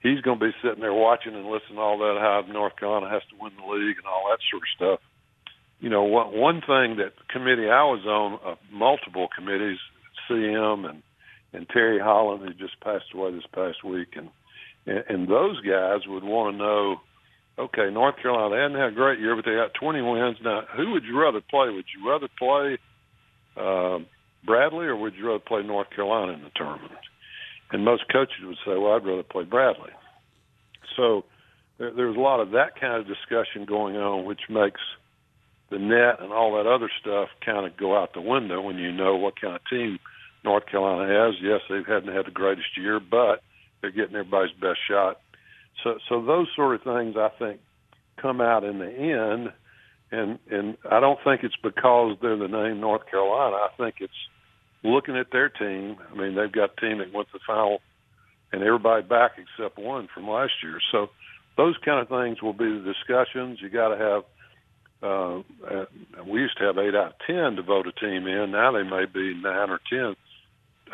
He's 0.00 0.20
going 0.20 0.38
to 0.38 0.46
be 0.46 0.52
sitting 0.62 0.80
there 0.80 0.94
watching 0.94 1.34
and 1.34 1.46
listening 1.46 1.76
to 1.76 1.80
all 1.80 1.98
that 1.98 2.18
how 2.20 2.44
North 2.52 2.76
Carolina 2.76 3.08
has 3.10 3.22
to 3.30 3.36
win 3.40 3.52
the 3.56 3.66
league 3.66 3.96
and 3.96 4.06
all 4.06 4.28
that 4.30 4.38
sort 4.50 4.62
of 4.62 4.68
stuff. 4.76 5.00
You 5.80 5.90
know, 5.90 6.04
one 6.04 6.38
one 6.38 6.60
thing 6.60 6.96
that 6.96 7.12
committee 7.28 7.68
I 7.68 7.84
was 7.84 8.04
on, 8.06 8.38
uh, 8.44 8.56
multiple 8.72 9.28
committees, 9.34 9.78
CM 10.28 10.88
and 10.88 11.02
and 11.52 11.68
Terry 11.68 11.98
Holland, 11.98 12.42
who 12.42 12.52
just 12.54 12.80
passed 12.80 13.06
away 13.14 13.32
this 13.32 13.46
past 13.54 13.84
week, 13.84 14.16
and 14.16 14.30
and, 14.86 15.04
and 15.08 15.28
those 15.28 15.60
guys 15.60 16.06
would 16.06 16.24
want 16.24 16.54
to 16.54 16.58
know 16.58 17.00
okay, 17.58 17.90
North 17.90 18.16
Carolina, 18.20 18.54
they 18.54 18.62
hadn't 18.62 18.78
had 18.78 18.92
a 18.92 18.94
great 18.94 19.18
year, 19.18 19.34
but 19.34 19.44
they 19.44 19.54
got 19.54 19.74
20 19.74 20.02
wins. 20.02 20.36
Now, 20.42 20.62
who 20.76 20.92
would 20.92 21.04
you 21.04 21.18
rather 21.18 21.40
play? 21.40 21.68
Would 21.70 21.86
you 21.96 22.08
rather 22.08 22.28
play 22.38 22.78
uh, 23.56 23.98
Bradley 24.44 24.86
or 24.86 24.96
would 24.96 25.14
you 25.14 25.26
rather 25.26 25.44
play 25.44 25.62
North 25.62 25.90
Carolina 25.90 26.32
in 26.32 26.42
the 26.42 26.50
tournament? 26.54 26.92
And 27.72 27.84
most 27.84 28.04
coaches 28.12 28.44
would 28.44 28.58
say, 28.64 28.76
well, 28.78 28.92
I'd 28.92 29.06
rather 29.06 29.22
play 29.22 29.44
Bradley. 29.44 29.90
So 30.96 31.24
there, 31.78 31.92
there's 31.92 32.16
a 32.16 32.20
lot 32.20 32.40
of 32.40 32.50
that 32.50 32.78
kind 32.80 33.00
of 33.00 33.06
discussion 33.06 33.64
going 33.66 33.96
on, 33.96 34.24
which 34.24 34.42
makes 34.48 34.80
the 35.70 35.78
net 35.78 36.20
and 36.20 36.32
all 36.32 36.56
that 36.56 36.70
other 36.70 36.90
stuff 37.00 37.28
kind 37.44 37.66
of 37.66 37.76
go 37.76 37.96
out 37.96 38.14
the 38.14 38.20
window 38.20 38.60
when 38.60 38.76
you 38.76 38.92
know 38.92 39.16
what 39.16 39.40
kind 39.40 39.56
of 39.56 39.62
team 39.68 39.98
North 40.44 40.66
Carolina 40.66 41.12
has. 41.12 41.34
Yes, 41.42 41.60
they 41.68 41.80
hadn't 41.86 42.14
had 42.14 42.26
the 42.26 42.30
greatest 42.30 42.76
year, 42.76 43.00
but 43.00 43.42
they're 43.80 43.90
getting 43.90 44.16
everybody's 44.16 44.54
best 44.60 44.78
shot 44.88 45.18
so 45.82 45.98
so 46.08 46.24
those 46.24 46.48
sort 46.54 46.74
of 46.74 46.82
things 46.82 47.16
I 47.16 47.30
think 47.38 47.60
come 48.20 48.40
out 48.40 48.64
in 48.64 48.78
the 48.78 48.90
end. 48.90 49.52
And 50.10 50.38
and 50.50 50.76
I 50.90 51.00
don't 51.00 51.18
think 51.24 51.42
it's 51.42 51.56
because 51.62 52.16
they're 52.22 52.36
the 52.36 52.48
name 52.48 52.80
North 52.80 53.06
Carolina. 53.10 53.56
I 53.56 53.68
think 53.76 53.96
it's 54.00 54.12
looking 54.84 55.16
at 55.16 55.32
their 55.32 55.48
team. 55.48 55.96
I 56.10 56.16
mean, 56.16 56.34
they've 56.34 56.52
got 56.52 56.70
a 56.76 56.80
team 56.80 56.98
that 56.98 57.12
went 57.12 57.28
to 57.32 57.38
the 57.38 57.44
final, 57.46 57.80
and 58.52 58.62
everybody 58.62 59.02
back 59.02 59.32
except 59.36 59.78
one 59.78 60.08
from 60.14 60.28
last 60.28 60.52
year. 60.62 60.78
So 60.92 61.08
those 61.56 61.74
kind 61.84 62.00
of 62.00 62.08
things 62.08 62.40
will 62.40 62.52
be 62.52 62.66
the 62.66 62.94
discussions. 62.94 63.58
You 63.60 63.68
got 63.68 63.88
to 63.88 63.98
have. 63.98 64.22
Uh, 65.02 65.42
we 66.26 66.40
used 66.40 66.56
to 66.58 66.64
have 66.64 66.78
eight 66.78 66.94
out 66.94 67.12
of 67.12 67.18
ten 67.26 67.56
to 67.56 67.62
vote 67.62 67.86
a 67.86 67.92
team 67.92 68.26
in. 68.26 68.50
Now 68.50 68.72
they 68.72 68.82
may 68.82 69.04
be 69.04 69.34
nine 69.34 69.70
or 69.70 69.80
ten 69.90 70.16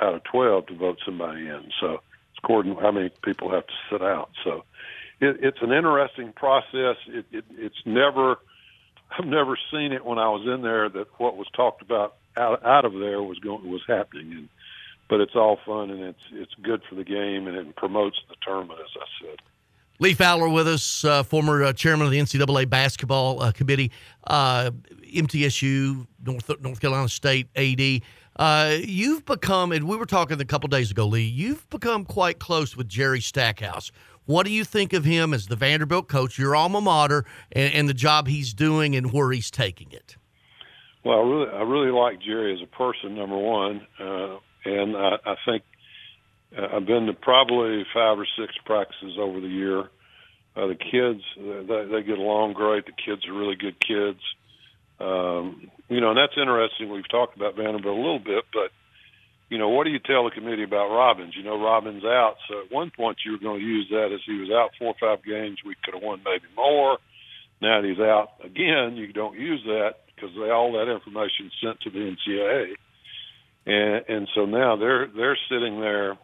out 0.00 0.14
of 0.14 0.24
twelve 0.24 0.66
to 0.66 0.74
vote 0.74 0.98
somebody 1.04 1.48
in. 1.48 1.70
So 1.80 1.94
it's 1.94 2.38
according 2.42 2.76
how 2.76 2.90
many 2.90 3.10
people 3.24 3.50
have 3.50 3.66
to 3.66 3.72
sit 3.90 4.02
out. 4.02 4.30
So 4.44 4.64
it, 5.20 5.36
it's 5.40 5.62
an 5.62 5.72
interesting 5.72 6.32
process. 6.32 6.96
It, 7.06 7.26
it, 7.30 7.44
it's 7.50 7.82
never. 7.86 8.36
I've 9.16 9.26
never 9.26 9.58
seen 9.70 9.92
it 9.92 10.06
when 10.06 10.18
I 10.18 10.30
was 10.30 10.46
in 10.46 10.62
there 10.62 10.88
that 10.88 11.06
what 11.18 11.36
was 11.36 11.46
talked 11.54 11.82
about 11.82 12.14
out 12.36 12.64
out 12.64 12.84
of 12.84 12.94
there 12.94 13.22
was 13.22 13.38
going 13.38 13.70
was 13.70 13.82
happening, 13.86 14.32
and 14.32 14.48
but 15.08 15.20
it's 15.20 15.36
all 15.36 15.58
fun 15.66 15.90
and 15.90 16.00
it's 16.00 16.24
it's 16.32 16.54
good 16.62 16.82
for 16.88 16.94
the 16.94 17.04
game 17.04 17.46
and 17.46 17.56
it 17.56 17.76
promotes 17.76 18.16
the 18.28 18.36
tournament, 18.42 18.80
as 18.80 18.90
I 18.96 19.24
said. 19.24 19.36
Lee 19.98 20.14
Fowler 20.14 20.48
with 20.48 20.66
us, 20.66 21.04
uh, 21.04 21.22
former 21.22 21.62
uh, 21.62 21.72
chairman 21.72 22.06
of 22.06 22.12
the 22.12 22.18
NCAA 22.18 22.68
basketball 22.68 23.40
uh, 23.42 23.52
committee, 23.52 23.92
uh, 24.26 24.70
MTSU, 25.14 26.06
North 26.24 26.50
North 26.60 26.80
Carolina 26.80 27.08
State 27.08 27.48
AD. 27.54 28.02
Uh, 28.36 28.78
you've 28.82 29.24
become, 29.26 29.72
and 29.72 29.86
we 29.86 29.96
were 29.96 30.06
talking 30.06 30.40
a 30.40 30.44
couple 30.44 30.68
days 30.68 30.90
ago, 30.90 31.06
Lee. 31.06 31.22
You've 31.22 31.68
become 31.68 32.04
quite 32.04 32.38
close 32.38 32.76
with 32.76 32.88
Jerry 32.88 33.20
Stackhouse. 33.20 33.92
What 34.24 34.46
do 34.46 34.52
you 34.52 34.64
think 34.64 34.92
of 34.92 35.04
him 35.04 35.34
as 35.34 35.48
the 35.48 35.56
Vanderbilt 35.56 36.08
coach, 36.08 36.38
your 36.38 36.56
alma 36.56 36.80
mater, 36.80 37.24
and, 37.50 37.74
and 37.74 37.88
the 37.88 37.94
job 37.94 38.28
he's 38.28 38.54
doing 38.54 38.96
and 38.96 39.12
where 39.12 39.32
he's 39.32 39.50
taking 39.50 39.92
it? 39.92 40.16
Well, 41.04 41.18
I 41.18 41.22
really, 41.22 41.50
I 41.50 41.62
really 41.62 41.90
like 41.90 42.22
Jerry 42.22 42.54
as 42.54 42.62
a 42.62 42.76
person, 42.76 43.16
number 43.16 43.36
one, 43.36 43.86
uh, 43.98 44.36
and 44.64 44.96
I, 44.96 45.16
I 45.26 45.34
think 45.44 45.64
I've 46.56 46.86
been 46.86 47.06
to 47.06 47.14
probably 47.14 47.84
five 47.94 48.18
or 48.18 48.26
six 48.38 48.54
practices 48.64 49.16
over 49.18 49.40
the 49.40 49.48
year. 49.48 49.90
Uh, 50.54 50.66
the 50.66 50.74
kids, 50.74 51.22
they, 51.36 51.86
they 51.90 52.02
get 52.02 52.18
along 52.18 52.52
great. 52.52 52.84
The 52.84 52.92
kids 52.92 53.26
are 53.26 53.32
really 53.32 53.56
good 53.56 53.80
kids. 53.80 54.20
Um, 55.00 55.70
you 55.88 56.00
know, 56.00 56.10
and 56.10 56.18
that's 56.18 56.36
interesting. 56.36 56.90
We've 56.90 57.08
talked 57.08 57.36
about 57.36 57.56
Vanderbilt 57.56 57.96
a 57.96 58.00
little 58.00 58.18
bit, 58.18 58.44
but 58.52 58.70
you 59.48 59.58
know, 59.58 59.68
what 59.68 59.84
do 59.84 59.90
you 59.90 59.98
tell 59.98 60.24
the 60.24 60.30
committee 60.30 60.62
about 60.62 60.88
Robbins? 60.88 61.34
You 61.36 61.42
know, 61.42 61.62
Robbins 61.62 62.04
out. 62.04 62.36
So 62.48 62.60
at 62.60 62.72
one 62.72 62.90
point 62.90 63.18
you 63.24 63.32
were 63.32 63.38
going 63.38 63.60
to 63.60 63.66
use 63.66 63.88
that 63.90 64.10
as 64.12 64.20
he 64.24 64.38
was 64.38 64.50
out 64.50 64.70
four 64.78 64.94
or 64.94 64.94
five 65.00 65.24
games. 65.24 65.58
We 65.64 65.74
could 65.82 65.94
have 65.94 66.02
won 66.02 66.22
maybe 66.24 66.46
more. 66.56 66.98
Now 67.60 67.80
that 67.80 67.88
he's 67.88 68.00
out 68.00 68.30
again, 68.42 68.96
you 68.96 69.12
don't 69.12 69.38
use 69.38 69.62
that 69.66 69.96
because 70.14 70.30
they, 70.34 70.50
all 70.50 70.72
that 70.72 70.90
information 70.90 71.50
sent 71.62 71.80
to 71.82 71.90
the 71.90 72.16
NCAA, 72.16 72.74
and 73.66 74.04
and 74.08 74.28
so 74.34 74.46
now 74.46 74.76
they're 74.76 75.06
they're 75.06 75.38
sitting 75.48 75.80
there 75.80 76.18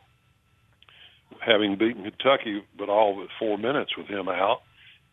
having 1.44 1.76
beaten 1.76 2.04
Kentucky, 2.04 2.62
but 2.76 2.88
all 2.88 3.16
but 3.16 3.28
four 3.38 3.58
minutes 3.58 3.96
with 3.96 4.06
him 4.06 4.28
out, 4.28 4.62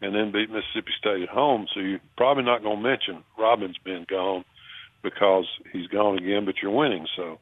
and 0.02 0.14
then 0.16 0.32
beat 0.32 0.50
Mississippi 0.50 0.92
State 0.98 1.24
at 1.24 1.30
home. 1.30 1.68
So 1.74 1.80
you're 1.80 2.00
probably 2.18 2.44
not 2.44 2.64
going 2.64 2.78
to 2.78 2.84
mention 2.84 3.24
Robbins 3.38 3.78
being 3.84 4.06
gone 4.10 4.44
because 5.04 5.46
he's 5.72 5.88
gone 5.88 6.18
again, 6.18 6.46
but 6.46 6.56
you're 6.62 6.72
winning. 6.72 7.08
So 7.16 7.40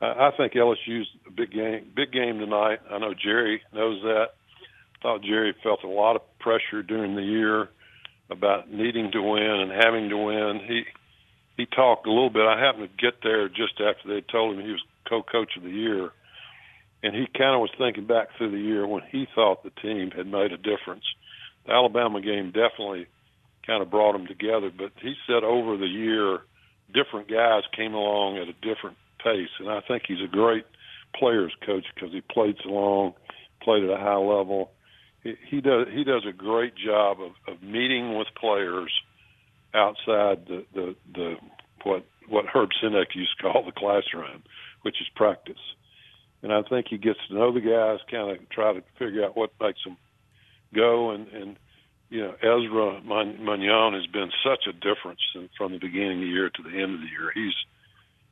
I 0.00 0.30
think 0.36 0.52
LSU's 0.52 1.08
a 1.26 1.30
big 1.30 1.52
game, 1.52 1.86
big 1.94 2.12
game 2.12 2.38
tonight. 2.38 2.80
I 2.90 2.98
know 2.98 3.14
Jerry 3.14 3.62
knows 3.72 4.02
that. 4.02 4.26
I 4.98 5.02
thought 5.02 5.22
Jerry 5.22 5.54
felt 5.62 5.84
a 5.84 5.88
lot 5.88 6.16
of 6.16 6.22
pressure 6.38 6.82
during 6.82 7.14
the 7.14 7.22
year 7.22 7.68
about 8.28 8.70
needing 8.70 9.12
to 9.12 9.22
win 9.22 9.42
and 9.42 9.70
having 9.70 10.08
to 10.10 10.16
win. 10.16 10.60
He 10.66 10.84
he 11.56 11.64
talked 11.64 12.06
a 12.06 12.10
little 12.10 12.28
bit. 12.28 12.42
I 12.42 12.60
happened 12.60 12.90
to 12.90 13.02
get 13.02 13.22
there 13.22 13.48
just 13.48 13.80
after 13.80 14.08
they 14.08 14.20
told 14.20 14.54
him 14.54 14.64
he 14.64 14.72
was 14.72 14.82
co-coach 15.08 15.56
of 15.56 15.62
the 15.62 15.70
year, 15.70 16.10
and 17.02 17.14
he 17.14 17.26
kind 17.36 17.54
of 17.54 17.60
was 17.60 17.70
thinking 17.78 18.06
back 18.06 18.28
through 18.36 18.50
the 18.50 18.58
year 18.58 18.86
when 18.86 19.02
he 19.10 19.26
thought 19.34 19.62
the 19.62 19.70
team 19.82 20.10
had 20.10 20.26
made 20.26 20.52
a 20.52 20.56
difference. 20.56 21.04
The 21.66 21.72
Alabama 21.72 22.20
game 22.20 22.46
definitely 22.52 23.06
kind 23.66 23.82
of 23.82 23.90
brought 23.90 24.12
them 24.12 24.26
together, 24.26 24.70
but 24.76 24.92
he 25.02 25.14
said 25.26 25.44
over 25.44 25.76
the 25.76 25.86
year, 25.86 26.40
different 26.94 27.28
guys 27.28 27.62
came 27.76 27.94
along 27.94 28.38
at 28.38 28.48
a 28.48 28.52
different 28.52 28.96
pace, 29.22 29.50
and 29.58 29.68
I 29.68 29.80
think 29.86 30.04
he's 30.06 30.22
a 30.24 30.30
great 30.30 30.64
players 31.14 31.52
coach 31.64 31.84
because 31.94 32.12
he 32.12 32.20
played 32.20 32.56
so 32.62 32.70
long, 32.70 33.14
played 33.62 33.84
at 33.84 33.90
a 33.90 33.96
high 33.96 34.16
level. 34.16 34.70
He, 35.22 35.60
does 35.60 35.88
he 35.92 36.04
does 36.04 36.24
a 36.28 36.32
great 36.32 36.74
job 36.76 37.18
of, 37.20 37.32
of 37.52 37.62
meeting 37.62 38.16
with 38.16 38.28
players 38.38 38.92
outside 39.74 40.46
the, 40.46 40.64
the 40.72 40.96
the 41.12 41.34
what 41.82 42.04
what 42.28 42.46
Herb 42.46 42.70
Sendek 42.82 43.14
used 43.14 43.36
to 43.38 43.42
call 43.42 43.64
the 43.64 43.72
classroom, 43.72 44.42
which 44.82 45.00
is 45.00 45.08
practice. 45.16 45.58
And 46.46 46.54
I 46.54 46.62
think 46.62 46.86
he 46.88 46.96
gets 46.96 47.18
to 47.26 47.34
know 47.34 47.52
the 47.52 47.60
guys, 47.60 47.98
kind 48.08 48.30
of 48.30 48.48
try 48.50 48.72
to 48.72 48.80
figure 49.00 49.24
out 49.24 49.36
what 49.36 49.50
makes 49.60 49.82
them 49.82 49.96
go. 50.72 51.10
And 51.10 51.26
and 51.26 51.56
you 52.08 52.20
know 52.20 52.34
Ezra 52.38 53.00
Manjon 53.02 53.94
has 53.94 54.06
been 54.06 54.30
such 54.44 54.68
a 54.68 54.72
difference 54.72 55.18
from 55.58 55.72
the 55.72 55.80
beginning 55.80 56.18
of 56.18 56.20
the 56.20 56.26
year 56.26 56.48
to 56.48 56.62
the 56.62 56.70
end 56.70 56.94
of 56.94 57.00
the 57.00 57.08
year. 57.08 57.32
He's 57.34 57.52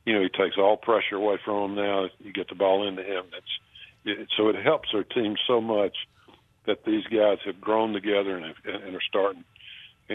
you 0.05 0.13
know, 0.13 0.21
he 0.21 0.29
takes 0.29 0.55
all 0.57 0.77
pressure 0.77 1.15
away 1.15 1.39
from 1.43 1.75
them 1.75 1.83
now. 1.83 2.05
You 2.19 2.31
get 2.31 2.47
the 2.47 2.55
ball 2.55 2.87
into 2.87 3.03
him. 3.03 3.25
It's 3.35 3.59
it, 4.05 4.29
so 4.37 4.47
it 4.47 4.55
helps 4.63 4.93
our 4.93 5.03
team 5.03 5.35
so 5.45 5.59
much 5.59 5.97
that 6.67 6.85
these 6.85 7.03
guys 7.07 7.39
have 7.45 7.59
grown 7.59 7.91
together 7.91 8.37
and, 8.37 8.55
and 8.63 8.95
are 8.95 9.01
starting. 9.09 9.43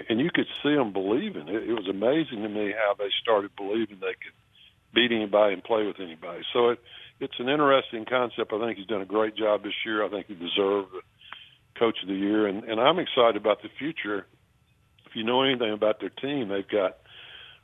And 0.09 0.21
you 0.21 0.31
could 0.33 0.47
see 0.63 0.75
them 0.75 0.95
believing. 0.95 1.49
It, 1.49 1.69
it 1.69 1.75
was 1.75 1.87
amazing 1.87 2.45
to 2.45 2.49
me 2.49 2.73
how 2.73 2.95
they 2.99 3.11
started 3.21 3.51
believing 3.57 3.99
they 4.01 4.17
could 4.17 4.33
beat 4.95 5.13
anybody 5.13 5.53
and 5.53 5.63
play 5.63 5.85
with 5.85 6.01
anybody. 6.01 6.45
So 6.55 6.71
it 6.71 6.79
it's 7.21 7.39
an 7.39 7.49
interesting 7.49 8.05
concept. 8.05 8.53
I 8.53 8.59
think 8.59 8.79
he's 8.79 8.87
done 8.87 9.03
a 9.03 9.07
great 9.07 9.37
job 9.37 9.63
this 9.63 9.75
year. 9.85 10.05
I 10.05 10.09
think 10.09 10.27
he 10.27 10.35
deserved 10.35 10.89
the 10.93 11.03
coach 11.79 11.97
of 12.03 12.09
the 12.09 12.15
year, 12.15 12.47
and 12.47 12.65
and 12.65 12.81
I'm 12.81 12.99
excited 12.99 13.37
about 13.37 13.63
the 13.63 13.69
future. 13.79 14.27
If 15.07 15.17
you 15.17 15.25
know 15.25 15.43
anything 15.43 15.73
about 15.73 16.01
their 16.01 16.11
team, 16.11 16.49
they've 16.49 16.69
got 16.69 16.99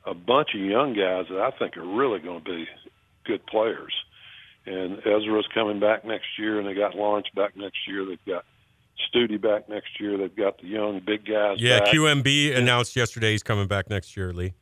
a 0.05 0.13
bunch 0.13 0.49
of 0.53 0.61
young 0.61 0.93
guys 0.93 1.25
that 1.29 1.39
I 1.39 1.51
think 1.57 1.77
are 1.77 1.85
really 1.85 2.19
going 2.19 2.43
to 2.43 2.45
be 2.45 2.65
good 3.25 3.45
players. 3.45 3.93
And 4.65 4.99
Ezra's 4.99 5.47
coming 5.53 5.79
back 5.79 6.03
next 6.05 6.27
year, 6.37 6.59
and 6.59 6.67
they 6.67 6.73
got 6.73 6.93
Lawrence 6.93 7.27
back 7.33 7.55
next 7.55 7.77
year. 7.87 8.05
They've 8.05 8.25
got 8.25 8.43
Stute 9.07 9.41
back 9.41 9.69
next 9.69 9.99
year. 9.99 10.17
They've 10.17 10.35
got 10.35 10.59
the 10.59 10.67
young 10.67 10.99
big 11.05 11.25
guys. 11.25 11.57
Yeah, 11.59 11.79
back. 11.79 11.93
QMB 11.93 12.55
announced 12.57 12.95
yesterday 12.95 13.31
he's 13.31 13.43
coming 13.43 13.67
back 13.67 13.89
next 13.89 14.17
year. 14.17 14.33
Lee. 14.33 14.53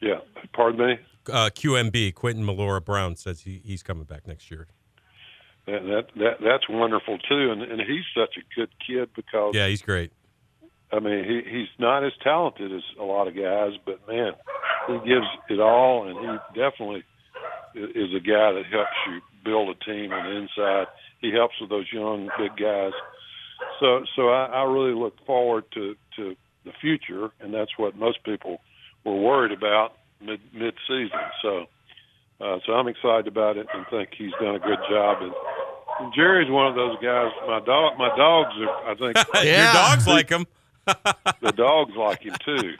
Yeah, 0.00 0.20
pardon 0.52 0.86
me. 0.86 0.98
Uh, 1.28 1.50
QMB 1.50 2.14
Quentin 2.14 2.44
Millora-Brown 2.44 3.16
says 3.16 3.40
he, 3.40 3.60
he's 3.64 3.82
coming 3.82 4.04
back 4.04 4.26
next 4.26 4.50
year. 4.50 4.68
That, 5.66 5.82
that 5.82 6.06
that 6.16 6.34
that's 6.40 6.68
wonderful 6.68 7.18
too, 7.18 7.50
and 7.50 7.60
and 7.60 7.80
he's 7.80 8.04
such 8.14 8.36
a 8.36 8.54
good 8.54 8.70
kid 8.86 9.10
because 9.16 9.52
yeah, 9.54 9.66
he's 9.66 9.82
great. 9.82 10.12
I 10.92 11.00
mean, 11.00 11.24
he 11.24 11.42
he's 11.50 11.68
not 11.78 12.04
as 12.04 12.12
talented 12.22 12.72
as 12.72 12.82
a 13.00 13.02
lot 13.02 13.26
of 13.26 13.34
guys, 13.34 13.72
but 13.84 14.06
man, 14.06 14.32
he 14.86 14.94
gives 15.08 15.26
it 15.50 15.58
all, 15.58 16.06
and 16.06 16.16
he 16.18 16.60
definitely 16.60 17.02
is 17.74 18.14
a 18.14 18.20
guy 18.20 18.52
that 18.52 18.62
helps 18.70 18.96
you 19.08 19.20
build 19.44 19.70
a 19.70 19.84
team 19.84 20.12
on 20.12 20.24
the 20.24 20.36
inside. 20.36 20.86
He 21.20 21.32
helps 21.32 21.54
with 21.60 21.70
those 21.70 21.86
young 21.92 22.28
big 22.38 22.56
guys. 22.56 22.92
So 23.80 24.04
so 24.14 24.28
I, 24.28 24.46
I 24.46 24.62
really 24.62 24.94
look 24.94 25.14
forward 25.26 25.64
to 25.74 25.96
to 26.14 26.36
the 26.64 26.72
future, 26.80 27.30
and 27.40 27.52
that's 27.52 27.76
what 27.76 27.96
most 27.96 28.22
people 28.22 28.60
were 29.04 29.20
worried 29.20 29.52
about 29.52 29.96
mid 30.20 30.40
mid 30.52 30.74
season. 30.86 31.20
So 31.42 31.66
uh, 32.40 32.58
so 32.66 32.72
I'm 32.72 32.88
excited 32.88 33.26
about 33.26 33.56
it 33.56 33.66
and 33.72 33.86
think 33.88 34.10
he's 34.16 34.32
done 34.40 34.56
a 34.56 34.58
good 34.58 34.78
job. 34.90 35.22
And, 35.22 35.32
and 36.00 36.14
Jerry's 36.14 36.50
one 36.50 36.66
of 36.66 36.74
those 36.74 36.96
guys. 37.02 37.32
My 37.46 37.60
dog, 37.60 37.98
my 37.98 38.14
dogs 38.16 38.52
are. 38.60 38.90
I 38.90 38.94
think 38.94 39.16
yeah. 39.44 39.64
your 39.64 39.72
dogs 39.72 40.06
like 40.06 40.28
him 40.28 40.46
the 41.42 41.52
dogs 41.56 41.92
like 41.96 42.22
him 42.22 42.34
too. 42.44 42.74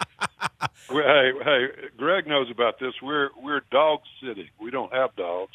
We're, 0.90 1.02
hey, 1.02 1.32
hey, 1.44 1.88
Greg 1.96 2.26
knows 2.26 2.50
about 2.50 2.78
this. 2.78 2.94
We're 3.02 3.30
we're 3.42 3.62
dog 3.72 4.00
sitting. 4.22 4.48
We 4.60 4.70
don't 4.70 4.92
have 4.92 5.16
dogs, 5.16 5.54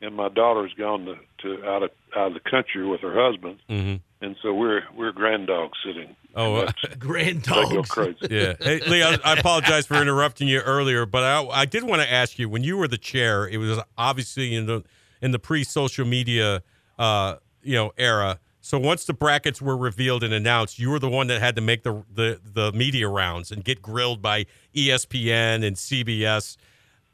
and 0.00 0.14
my 0.14 0.28
daughter's 0.28 0.72
gone 0.74 1.04
to, 1.06 1.16
to 1.42 1.64
out 1.64 1.82
of 1.82 1.90
out 2.16 2.28
of 2.28 2.34
the 2.34 2.50
country 2.50 2.86
with 2.86 3.00
her 3.00 3.14
husband, 3.14 3.58
mm-hmm. 3.68 3.96
and 4.24 4.36
so 4.42 4.54
we're 4.54 4.82
we're 4.96 5.12
grand 5.12 5.46
dog 5.46 5.70
sitting. 5.84 6.14
Oh, 6.34 6.56
uh, 6.56 6.72
grand 6.98 7.42
dogs. 7.42 7.68
They 7.68 7.74
go 7.76 7.82
crazy. 7.82 8.18
Yeah, 8.30 8.54
hey, 8.60 8.80
Lee, 8.86 9.02
I, 9.02 9.18
I, 9.24 9.34
apologize 9.34 9.86
for 9.86 10.00
interrupting 10.00 10.46
you 10.46 10.60
earlier, 10.60 11.06
but 11.06 11.24
I, 11.24 11.46
I 11.48 11.64
did 11.64 11.84
want 11.84 12.02
to 12.02 12.10
ask 12.10 12.38
you 12.38 12.48
when 12.48 12.62
you 12.62 12.76
were 12.76 12.88
the 12.88 12.98
chair. 12.98 13.48
It 13.48 13.58
was 13.58 13.78
obviously 13.96 14.54
in 14.54 14.66
the 14.66 14.84
in 15.20 15.32
the 15.32 15.38
pre 15.38 15.64
social 15.64 16.06
media, 16.06 16.62
uh, 16.98 17.36
you 17.62 17.74
know, 17.74 17.92
era 17.96 18.38
so 18.68 18.78
once 18.78 19.06
the 19.06 19.14
brackets 19.14 19.62
were 19.62 19.78
revealed 19.78 20.22
and 20.22 20.34
announced, 20.34 20.78
you 20.78 20.90
were 20.90 20.98
the 20.98 21.08
one 21.08 21.28
that 21.28 21.40
had 21.40 21.56
to 21.56 21.62
make 21.62 21.84
the 21.84 22.04
the, 22.12 22.38
the 22.44 22.70
media 22.72 23.08
rounds 23.08 23.50
and 23.50 23.64
get 23.64 23.80
grilled 23.80 24.20
by 24.20 24.44
ESPN 24.74 25.64
and 25.64 25.74
CBS. 25.74 26.58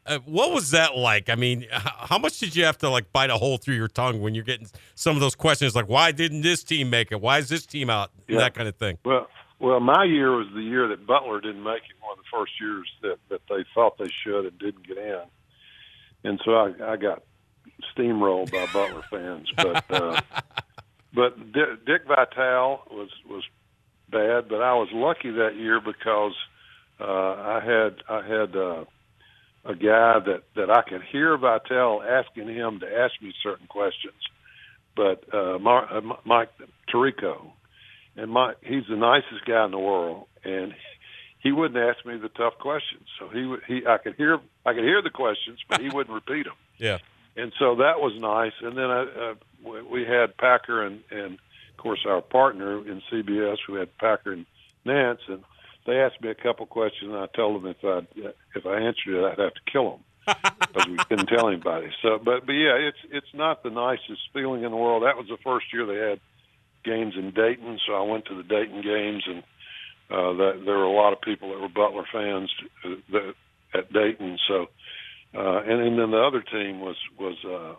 Uh, 0.06 0.18
what 0.26 0.52
was 0.52 0.70
that 0.72 0.96
like? 0.96 1.30
I 1.30 1.34
mean, 1.34 1.66
how 1.70 2.18
much 2.18 2.38
did 2.38 2.54
you 2.54 2.64
have 2.64 2.76
to 2.78 2.90
like 2.90 3.12
bite 3.12 3.30
a 3.30 3.36
hole 3.36 3.56
through 3.56 3.76
your 3.76 3.88
tongue 3.88 4.20
when 4.20 4.34
you're 4.34 4.44
getting 4.44 4.68
some 4.94 5.16
of 5.16 5.20
those 5.20 5.34
questions 5.34 5.74
like, 5.74 5.88
why 5.88 6.12
didn't 6.12 6.42
this 6.42 6.62
team 6.62 6.90
make 6.90 7.10
it? 7.10 7.20
Why 7.20 7.38
is 7.38 7.48
this 7.48 7.64
team 7.64 7.88
out? 7.88 8.10
Yeah. 8.28 8.38
That 8.38 8.54
kind 8.54 8.68
of 8.68 8.76
thing. 8.76 8.98
Well, 9.04 9.28
well, 9.58 9.80
my 9.80 10.04
year 10.04 10.36
was 10.36 10.48
the 10.54 10.60
year 10.60 10.88
that 10.88 11.06
Butler 11.06 11.40
didn't 11.40 11.62
make 11.62 11.84
it. 11.84 11.96
One 12.00 12.18
of 12.18 12.24
the 12.24 12.36
first 12.36 12.52
years 12.60 12.86
that 13.02 13.18
that 13.30 13.40
they 13.48 13.64
thought 13.74 13.96
they 13.98 14.10
should 14.22 14.44
and 14.44 14.58
didn't 14.58 14.86
get 14.86 14.98
in, 14.98 15.22
and 16.24 16.40
so 16.44 16.52
I, 16.52 16.92
I 16.92 16.96
got 16.96 17.22
steamrolled 17.96 18.52
by 18.52 18.66
Butler 18.72 19.02
fans. 19.10 19.50
But 19.56 19.84
uh, 19.90 20.20
but 21.14 21.52
Dick, 21.52 21.86
Dick 21.86 22.02
Vitale 22.06 22.82
was 22.90 23.08
was 23.26 23.44
bad, 24.10 24.48
but 24.48 24.60
I 24.60 24.74
was 24.74 24.88
lucky 24.92 25.30
that 25.30 25.56
year 25.56 25.80
because 25.80 26.34
uh, 27.00 27.04
I 27.04 27.60
had 27.64 28.02
I 28.08 28.26
had 28.26 28.56
uh, 28.56 28.84
a 29.64 29.74
guy 29.74 30.18
that 30.20 30.42
that 30.56 30.70
I 30.70 30.82
could 30.82 31.02
hear 31.10 31.36
Vitale 31.36 32.02
asking 32.02 32.48
him 32.48 32.80
to 32.80 32.86
ask 32.86 33.14
me 33.22 33.32
certain 33.42 33.66
questions, 33.66 34.14
but 34.94 35.24
uh, 35.34 35.58
Mar- 35.58 35.88
uh, 35.92 36.00
Mike 36.24 36.50
Tirico, 36.92 37.52
and 38.16 38.30
Mike 38.30 38.56
he's 38.62 38.84
the 38.88 38.96
nicest 38.96 39.44
guy 39.46 39.64
in 39.64 39.70
the 39.70 39.78
world, 39.78 40.26
and 40.44 40.74
he 41.40 41.52
wouldn't 41.52 41.78
ask 41.78 42.04
me 42.04 42.16
the 42.18 42.28
tough 42.28 42.58
questions. 42.58 43.06
So 43.18 43.28
he 43.28 43.44
would 43.44 43.60
he 43.66 43.82
I 43.86 43.98
could 43.98 44.14
hear 44.16 44.38
I 44.66 44.74
could 44.74 44.84
hear 44.84 45.02
the 45.02 45.10
questions, 45.10 45.58
but 45.68 45.80
he 45.80 45.88
wouldn't 45.88 46.14
repeat 46.14 46.44
them. 46.44 46.54
Yeah. 46.76 46.98
And 47.36 47.52
so 47.60 47.76
that 47.76 48.00
was 48.00 48.12
nice. 48.18 48.52
And 48.60 48.76
then 48.76 48.90
I, 48.90 49.02
uh, 49.02 49.82
we 49.88 50.04
had 50.04 50.36
Packer 50.36 50.84
and 50.84 51.02
and 51.10 51.34
of 51.34 51.76
course 51.76 52.00
our 52.04 52.20
partner 52.20 52.78
in 52.78 53.00
CBS. 53.12 53.58
We 53.68 53.78
had 53.78 53.96
Packer 53.98 54.32
and 54.32 54.46
Nantz, 54.84 55.20
and 55.28 55.44
they 55.86 56.00
asked 56.00 56.20
me 56.20 56.30
a 56.30 56.34
couple 56.34 56.66
questions, 56.66 57.10
and 57.12 57.18
I 57.18 57.26
told 57.26 57.62
them 57.62 57.70
if 57.70 57.84
I 57.84 57.98
if 58.54 58.66
I 58.66 58.80
answered 58.80 59.18
it, 59.18 59.24
I'd 59.24 59.38
have 59.38 59.54
to 59.54 59.70
kill 59.70 59.90
them 59.90 60.04
because 60.60 60.88
we 60.88 60.96
couldn't 60.96 61.26
tell 61.26 61.48
anybody. 61.48 61.90
So, 62.02 62.18
but 62.18 62.46
but 62.46 62.52
yeah, 62.52 62.74
it's 62.74 62.98
it's 63.10 63.34
not 63.34 63.62
the 63.62 63.70
nicest 63.70 64.22
feeling 64.32 64.64
in 64.64 64.70
the 64.70 64.76
world. 64.76 65.02
That 65.02 65.16
was 65.16 65.26
the 65.28 65.38
first 65.44 65.66
year 65.72 65.86
they 65.86 66.10
had 66.10 66.20
games 66.84 67.14
in 67.16 67.32
Dayton, 67.32 67.78
so 67.86 67.94
I 67.94 68.02
went 68.02 68.26
to 68.26 68.36
the 68.36 68.42
Dayton 68.42 68.82
games, 68.82 69.24
and 69.26 69.42
uh, 70.10 70.32
that 70.34 70.62
there 70.64 70.78
were 70.78 70.84
a 70.84 70.92
lot 70.92 71.12
of 71.12 71.20
people 71.20 71.50
that 71.50 71.60
were 71.60 71.68
Butler 71.68 72.04
fans 72.12 72.50
uh, 72.84 72.96
that, 73.12 73.34
at 73.74 73.92
Dayton. 73.92 74.38
So, 74.48 74.66
uh, 75.34 75.62
and, 75.62 75.80
and 75.80 75.98
then 75.98 76.10
the 76.10 76.22
other 76.22 76.42
team 76.42 76.80
was 76.80 76.96
was 77.18 77.36
uh, 77.44 77.74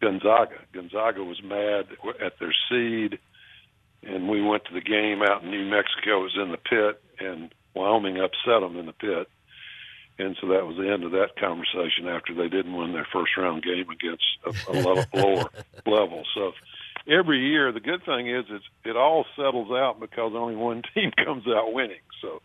Gonzaga. 0.00 0.56
Gonzaga 0.72 1.22
was 1.24 1.42
mad 1.42 1.86
at 2.24 2.38
their 2.38 2.54
seed, 2.68 3.18
and 4.02 4.28
we 4.28 4.42
went 4.42 4.64
to 4.66 4.74
the 4.74 4.80
game 4.80 5.22
out 5.22 5.42
in 5.42 5.50
New 5.50 5.64
Mexico. 5.64 6.20
It 6.20 6.24
was 6.24 6.38
in 6.42 6.50
the 6.50 6.58
pit, 6.58 7.02
and 7.20 7.54
Wyoming 7.74 8.18
upset 8.18 8.60
them 8.60 8.76
in 8.76 8.86
the 8.86 8.92
pit. 8.92 9.28
And 10.18 10.36
so 10.40 10.48
that 10.48 10.66
was 10.66 10.76
the 10.76 10.90
end 10.90 11.04
of 11.04 11.10
that 11.12 11.36
conversation 11.38 12.08
after 12.08 12.32
they 12.34 12.48
didn't 12.48 12.74
win 12.74 12.92
their 12.92 13.06
first 13.12 13.36
round 13.36 13.62
game 13.62 13.90
against 13.90 14.24
a, 14.46 14.70
a 14.70 14.72
level, 14.72 15.04
lower 15.12 15.50
level. 15.86 16.22
So 16.34 16.52
every 17.06 17.38
year, 17.50 17.70
the 17.70 17.80
good 17.80 18.02
thing 18.04 18.28
is 18.28 18.46
it's, 18.48 18.64
it 18.84 18.96
all 18.96 19.26
settles 19.36 19.70
out 19.70 20.00
because 20.00 20.32
only 20.34 20.56
one 20.56 20.82
team 20.94 21.12
comes 21.22 21.46
out 21.46 21.72
winning. 21.74 22.00
So 22.22 22.40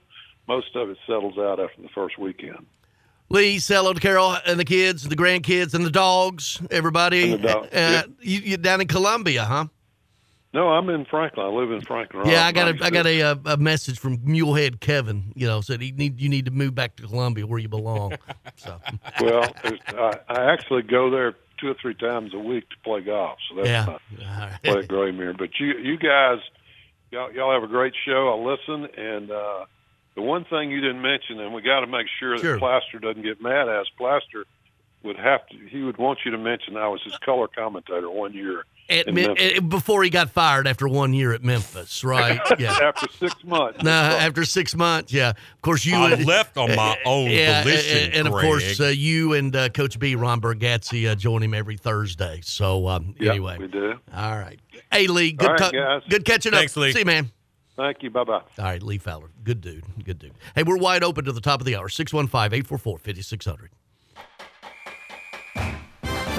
most 0.47 0.75
of 0.75 0.89
it 0.89 0.97
settles 1.07 1.37
out 1.37 1.61
after 1.61 1.81
the 1.81 1.89
first 1.95 2.17
weekend. 2.17 2.65
Lee, 3.29 3.59
say 3.59 3.75
hello 3.75 3.93
to 3.93 3.99
Carol 4.01 4.35
and 4.45 4.59
the 4.59 4.65
kids, 4.65 5.07
the 5.07 5.15
grandkids, 5.15 5.73
and 5.73 5.85
the 5.85 5.89
dogs. 5.91 6.61
Everybody, 6.69 7.31
And 7.31 7.41
the 7.41 7.47
dog, 7.47 7.63
uh, 7.67 7.69
yeah. 7.71 8.03
you, 8.19 8.39
you 8.39 8.57
down 8.57 8.81
in 8.81 8.87
Columbia, 8.87 9.45
huh? 9.45 9.67
No, 10.53 10.67
I'm 10.69 10.89
in 10.89 11.05
Franklin. 11.05 11.45
I 11.45 11.49
live 11.49 11.71
in 11.71 11.81
Franklin. 11.81 12.27
Yeah, 12.27 12.45
I 12.45 12.51
got 12.51 12.67
a 12.75 12.85
I 12.85 12.89
got 12.89 13.05
a, 13.07 13.21
uh, 13.21 13.35
a 13.45 13.57
message 13.57 13.97
from 13.99 14.17
Mulehead 14.17 14.81
Kevin. 14.81 15.31
You 15.35 15.47
know, 15.47 15.61
said 15.61 15.81
he 15.81 15.91
need 15.93 16.19
you 16.19 16.27
need 16.27 16.45
to 16.45 16.51
move 16.51 16.75
back 16.75 16.97
to 16.97 17.03
Columbia 17.03 17.47
where 17.47 17.59
you 17.59 17.69
belong. 17.69 18.13
so 18.57 18.77
Well, 19.21 19.53
I, 19.63 20.19
I 20.27 20.51
actually 20.51 20.81
go 20.81 21.09
there 21.09 21.35
two 21.59 21.69
or 21.69 21.75
three 21.81 21.93
times 21.93 22.33
a 22.33 22.39
week 22.39 22.69
to 22.69 22.75
play 22.83 23.01
golf. 23.01 23.37
So 23.49 23.55
that's 23.57 23.67
yeah, 23.69 23.85
not 23.85 24.01
right. 24.51 24.63
play 24.63 24.77
at 24.79 24.87
Graymere. 24.89 25.37
But 25.37 25.51
you 25.59 25.77
you 25.77 25.97
guys, 25.97 26.39
y'all, 27.11 27.31
y'all 27.31 27.53
have 27.53 27.63
a 27.63 27.71
great 27.71 27.93
show. 28.05 28.29
I 28.29 28.51
listen, 28.51 28.89
and 28.97 29.31
uh, 29.31 29.65
the 30.15 30.21
one 30.21 30.43
thing 30.43 30.69
you 30.69 30.81
didn't 30.81 31.01
mention, 31.01 31.39
and 31.39 31.53
we 31.53 31.61
got 31.61 31.79
to 31.79 31.87
make 31.87 32.07
sure 32.19 32.37
Sure. 32.37 32.53
that 32.53 32.59
Plaster 32.59 32.99
doesn't 32.99 33.23
get 33.23 33.41
mad 33.41 33.69
at 33.69 33.75
us. 33.77 33.87
Plaster 33.97 34.45
would 35.03 35.17
have 35.17 35.47
to. 35.47 35.57
He 35.69 35.81
would 35.81 35.97
want 35.97 36.19
you 36.25 36.31
to 36.31 36.37
mention 36.37 36.77
I 36.77 36.87
was 36.87 37.01
his 37.03 37.17
color 37.19 37.47
commentator 37.47 38.09
one 38.09 38.33
year 38.33 38.65
At 38.89 39.07
in 39.07 39.15
Mi- 39.15 39.25
Memphis. 39.27 39.53
eh, 39.55 39.59
before 39.59 40.03
he 40.03 40.09
got 40.09 40.29
fired 40.29 40.67
after 40.67 40.87
one 40.87 41.13
year 41.13 41.33
at 41.33 41.43
Memphis, 41.43 42.03
right? 42.03 42.39
Yeah. 42.59 42.77
after 42.81 43.07
six 43.17 43.33
months. 43.43 43.81
No, 43.83 43.91
after 43.91 44.45
six 44.45 44.75
months, 44.75 45.11
yeah. 45.11 45.29
Of 45.29 45.61
course, 45.61 45.85
you 45.85 45.95
I 45.95 46.11
and- 46.11 46.25
left 46.25 46.57
on 46.57 46.75
my 46.75 46.97
own 47.05 47.29
yeah, 47.31 47.63
volition, 47.63 47.97
and, 48.05 48.13
and 48.13 48.27
of 48.27 48.33
course, 48.33 48.79
uh, 48.79 48.85
you 48.87 49.33
and 49.33 49.55
uh, 49.55 49.69
Coach 49.69 49.97
B, 49.97 50.15
Ron 50.15 50.39
Bergazzi, 50.41 51.09
uh, 51.09 51.15
join 51.15 51.41
him 51.41 51.53
every 51.53 51.77
Thursday. 51.77 52.39
So 52.43 52.87
um, 52.87 53.15
Yeah, 53.19 53.31
anyway, 53.31 53.57
we 53.59 53.67
do. 53.67 53.93
all 54.15 54.37
right. 54.37 54.59
Hey, 54.91 55.07
Lee, 55.07 55.31
good, 55.31 55.47
All 55.49 55.55
right, 55.55 55.71
co- 55.71 56.01
good 56.09 56.25
catching 56.25 56.51
Thanks, 56.51 56.75
up. 56.77 56.81
Lee. 56.83 56.91
See 56.91 56.99
you, 56.99 57.05
man. 57.05 57.31
Thank 57.77 58.03
you. 58.03 58.09
Bye 58.11 58.25
bye. 58.25 58.33
All 58.59 58.65
right, 58.65 58.83
Lee 58.83 58.97
Fowler, 58.99 59.29
good 59.43 59.61
dude, 59.61 59.85
good 60.03 60.19
dude. 60.19 60.33
Hey, 60.53 60.61
we're 60.63 60.77
wide 60.77 61.03
open 61.03 61.25
to 61.25 61.31
the 61.31 61.41
top 61.41 61.61
of 61.61 61.65
the 61.65 61.75
hour. 61.77 61.87
615-844-5600. 61.87 63.69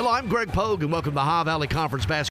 Hello, 0.02 0.14
I'm 0.14 0.26
Greg 0.26 0.52
Pogue, 0.52 0.82
and 0.82 0.90
welcome 0.90 1.12
to 1.12 1.14
the 1.14 1.20
Ohio 1.20 1.44
Valley 1.44 1.68
Conference 1.68 2.04
Basketball. 2.04 2.20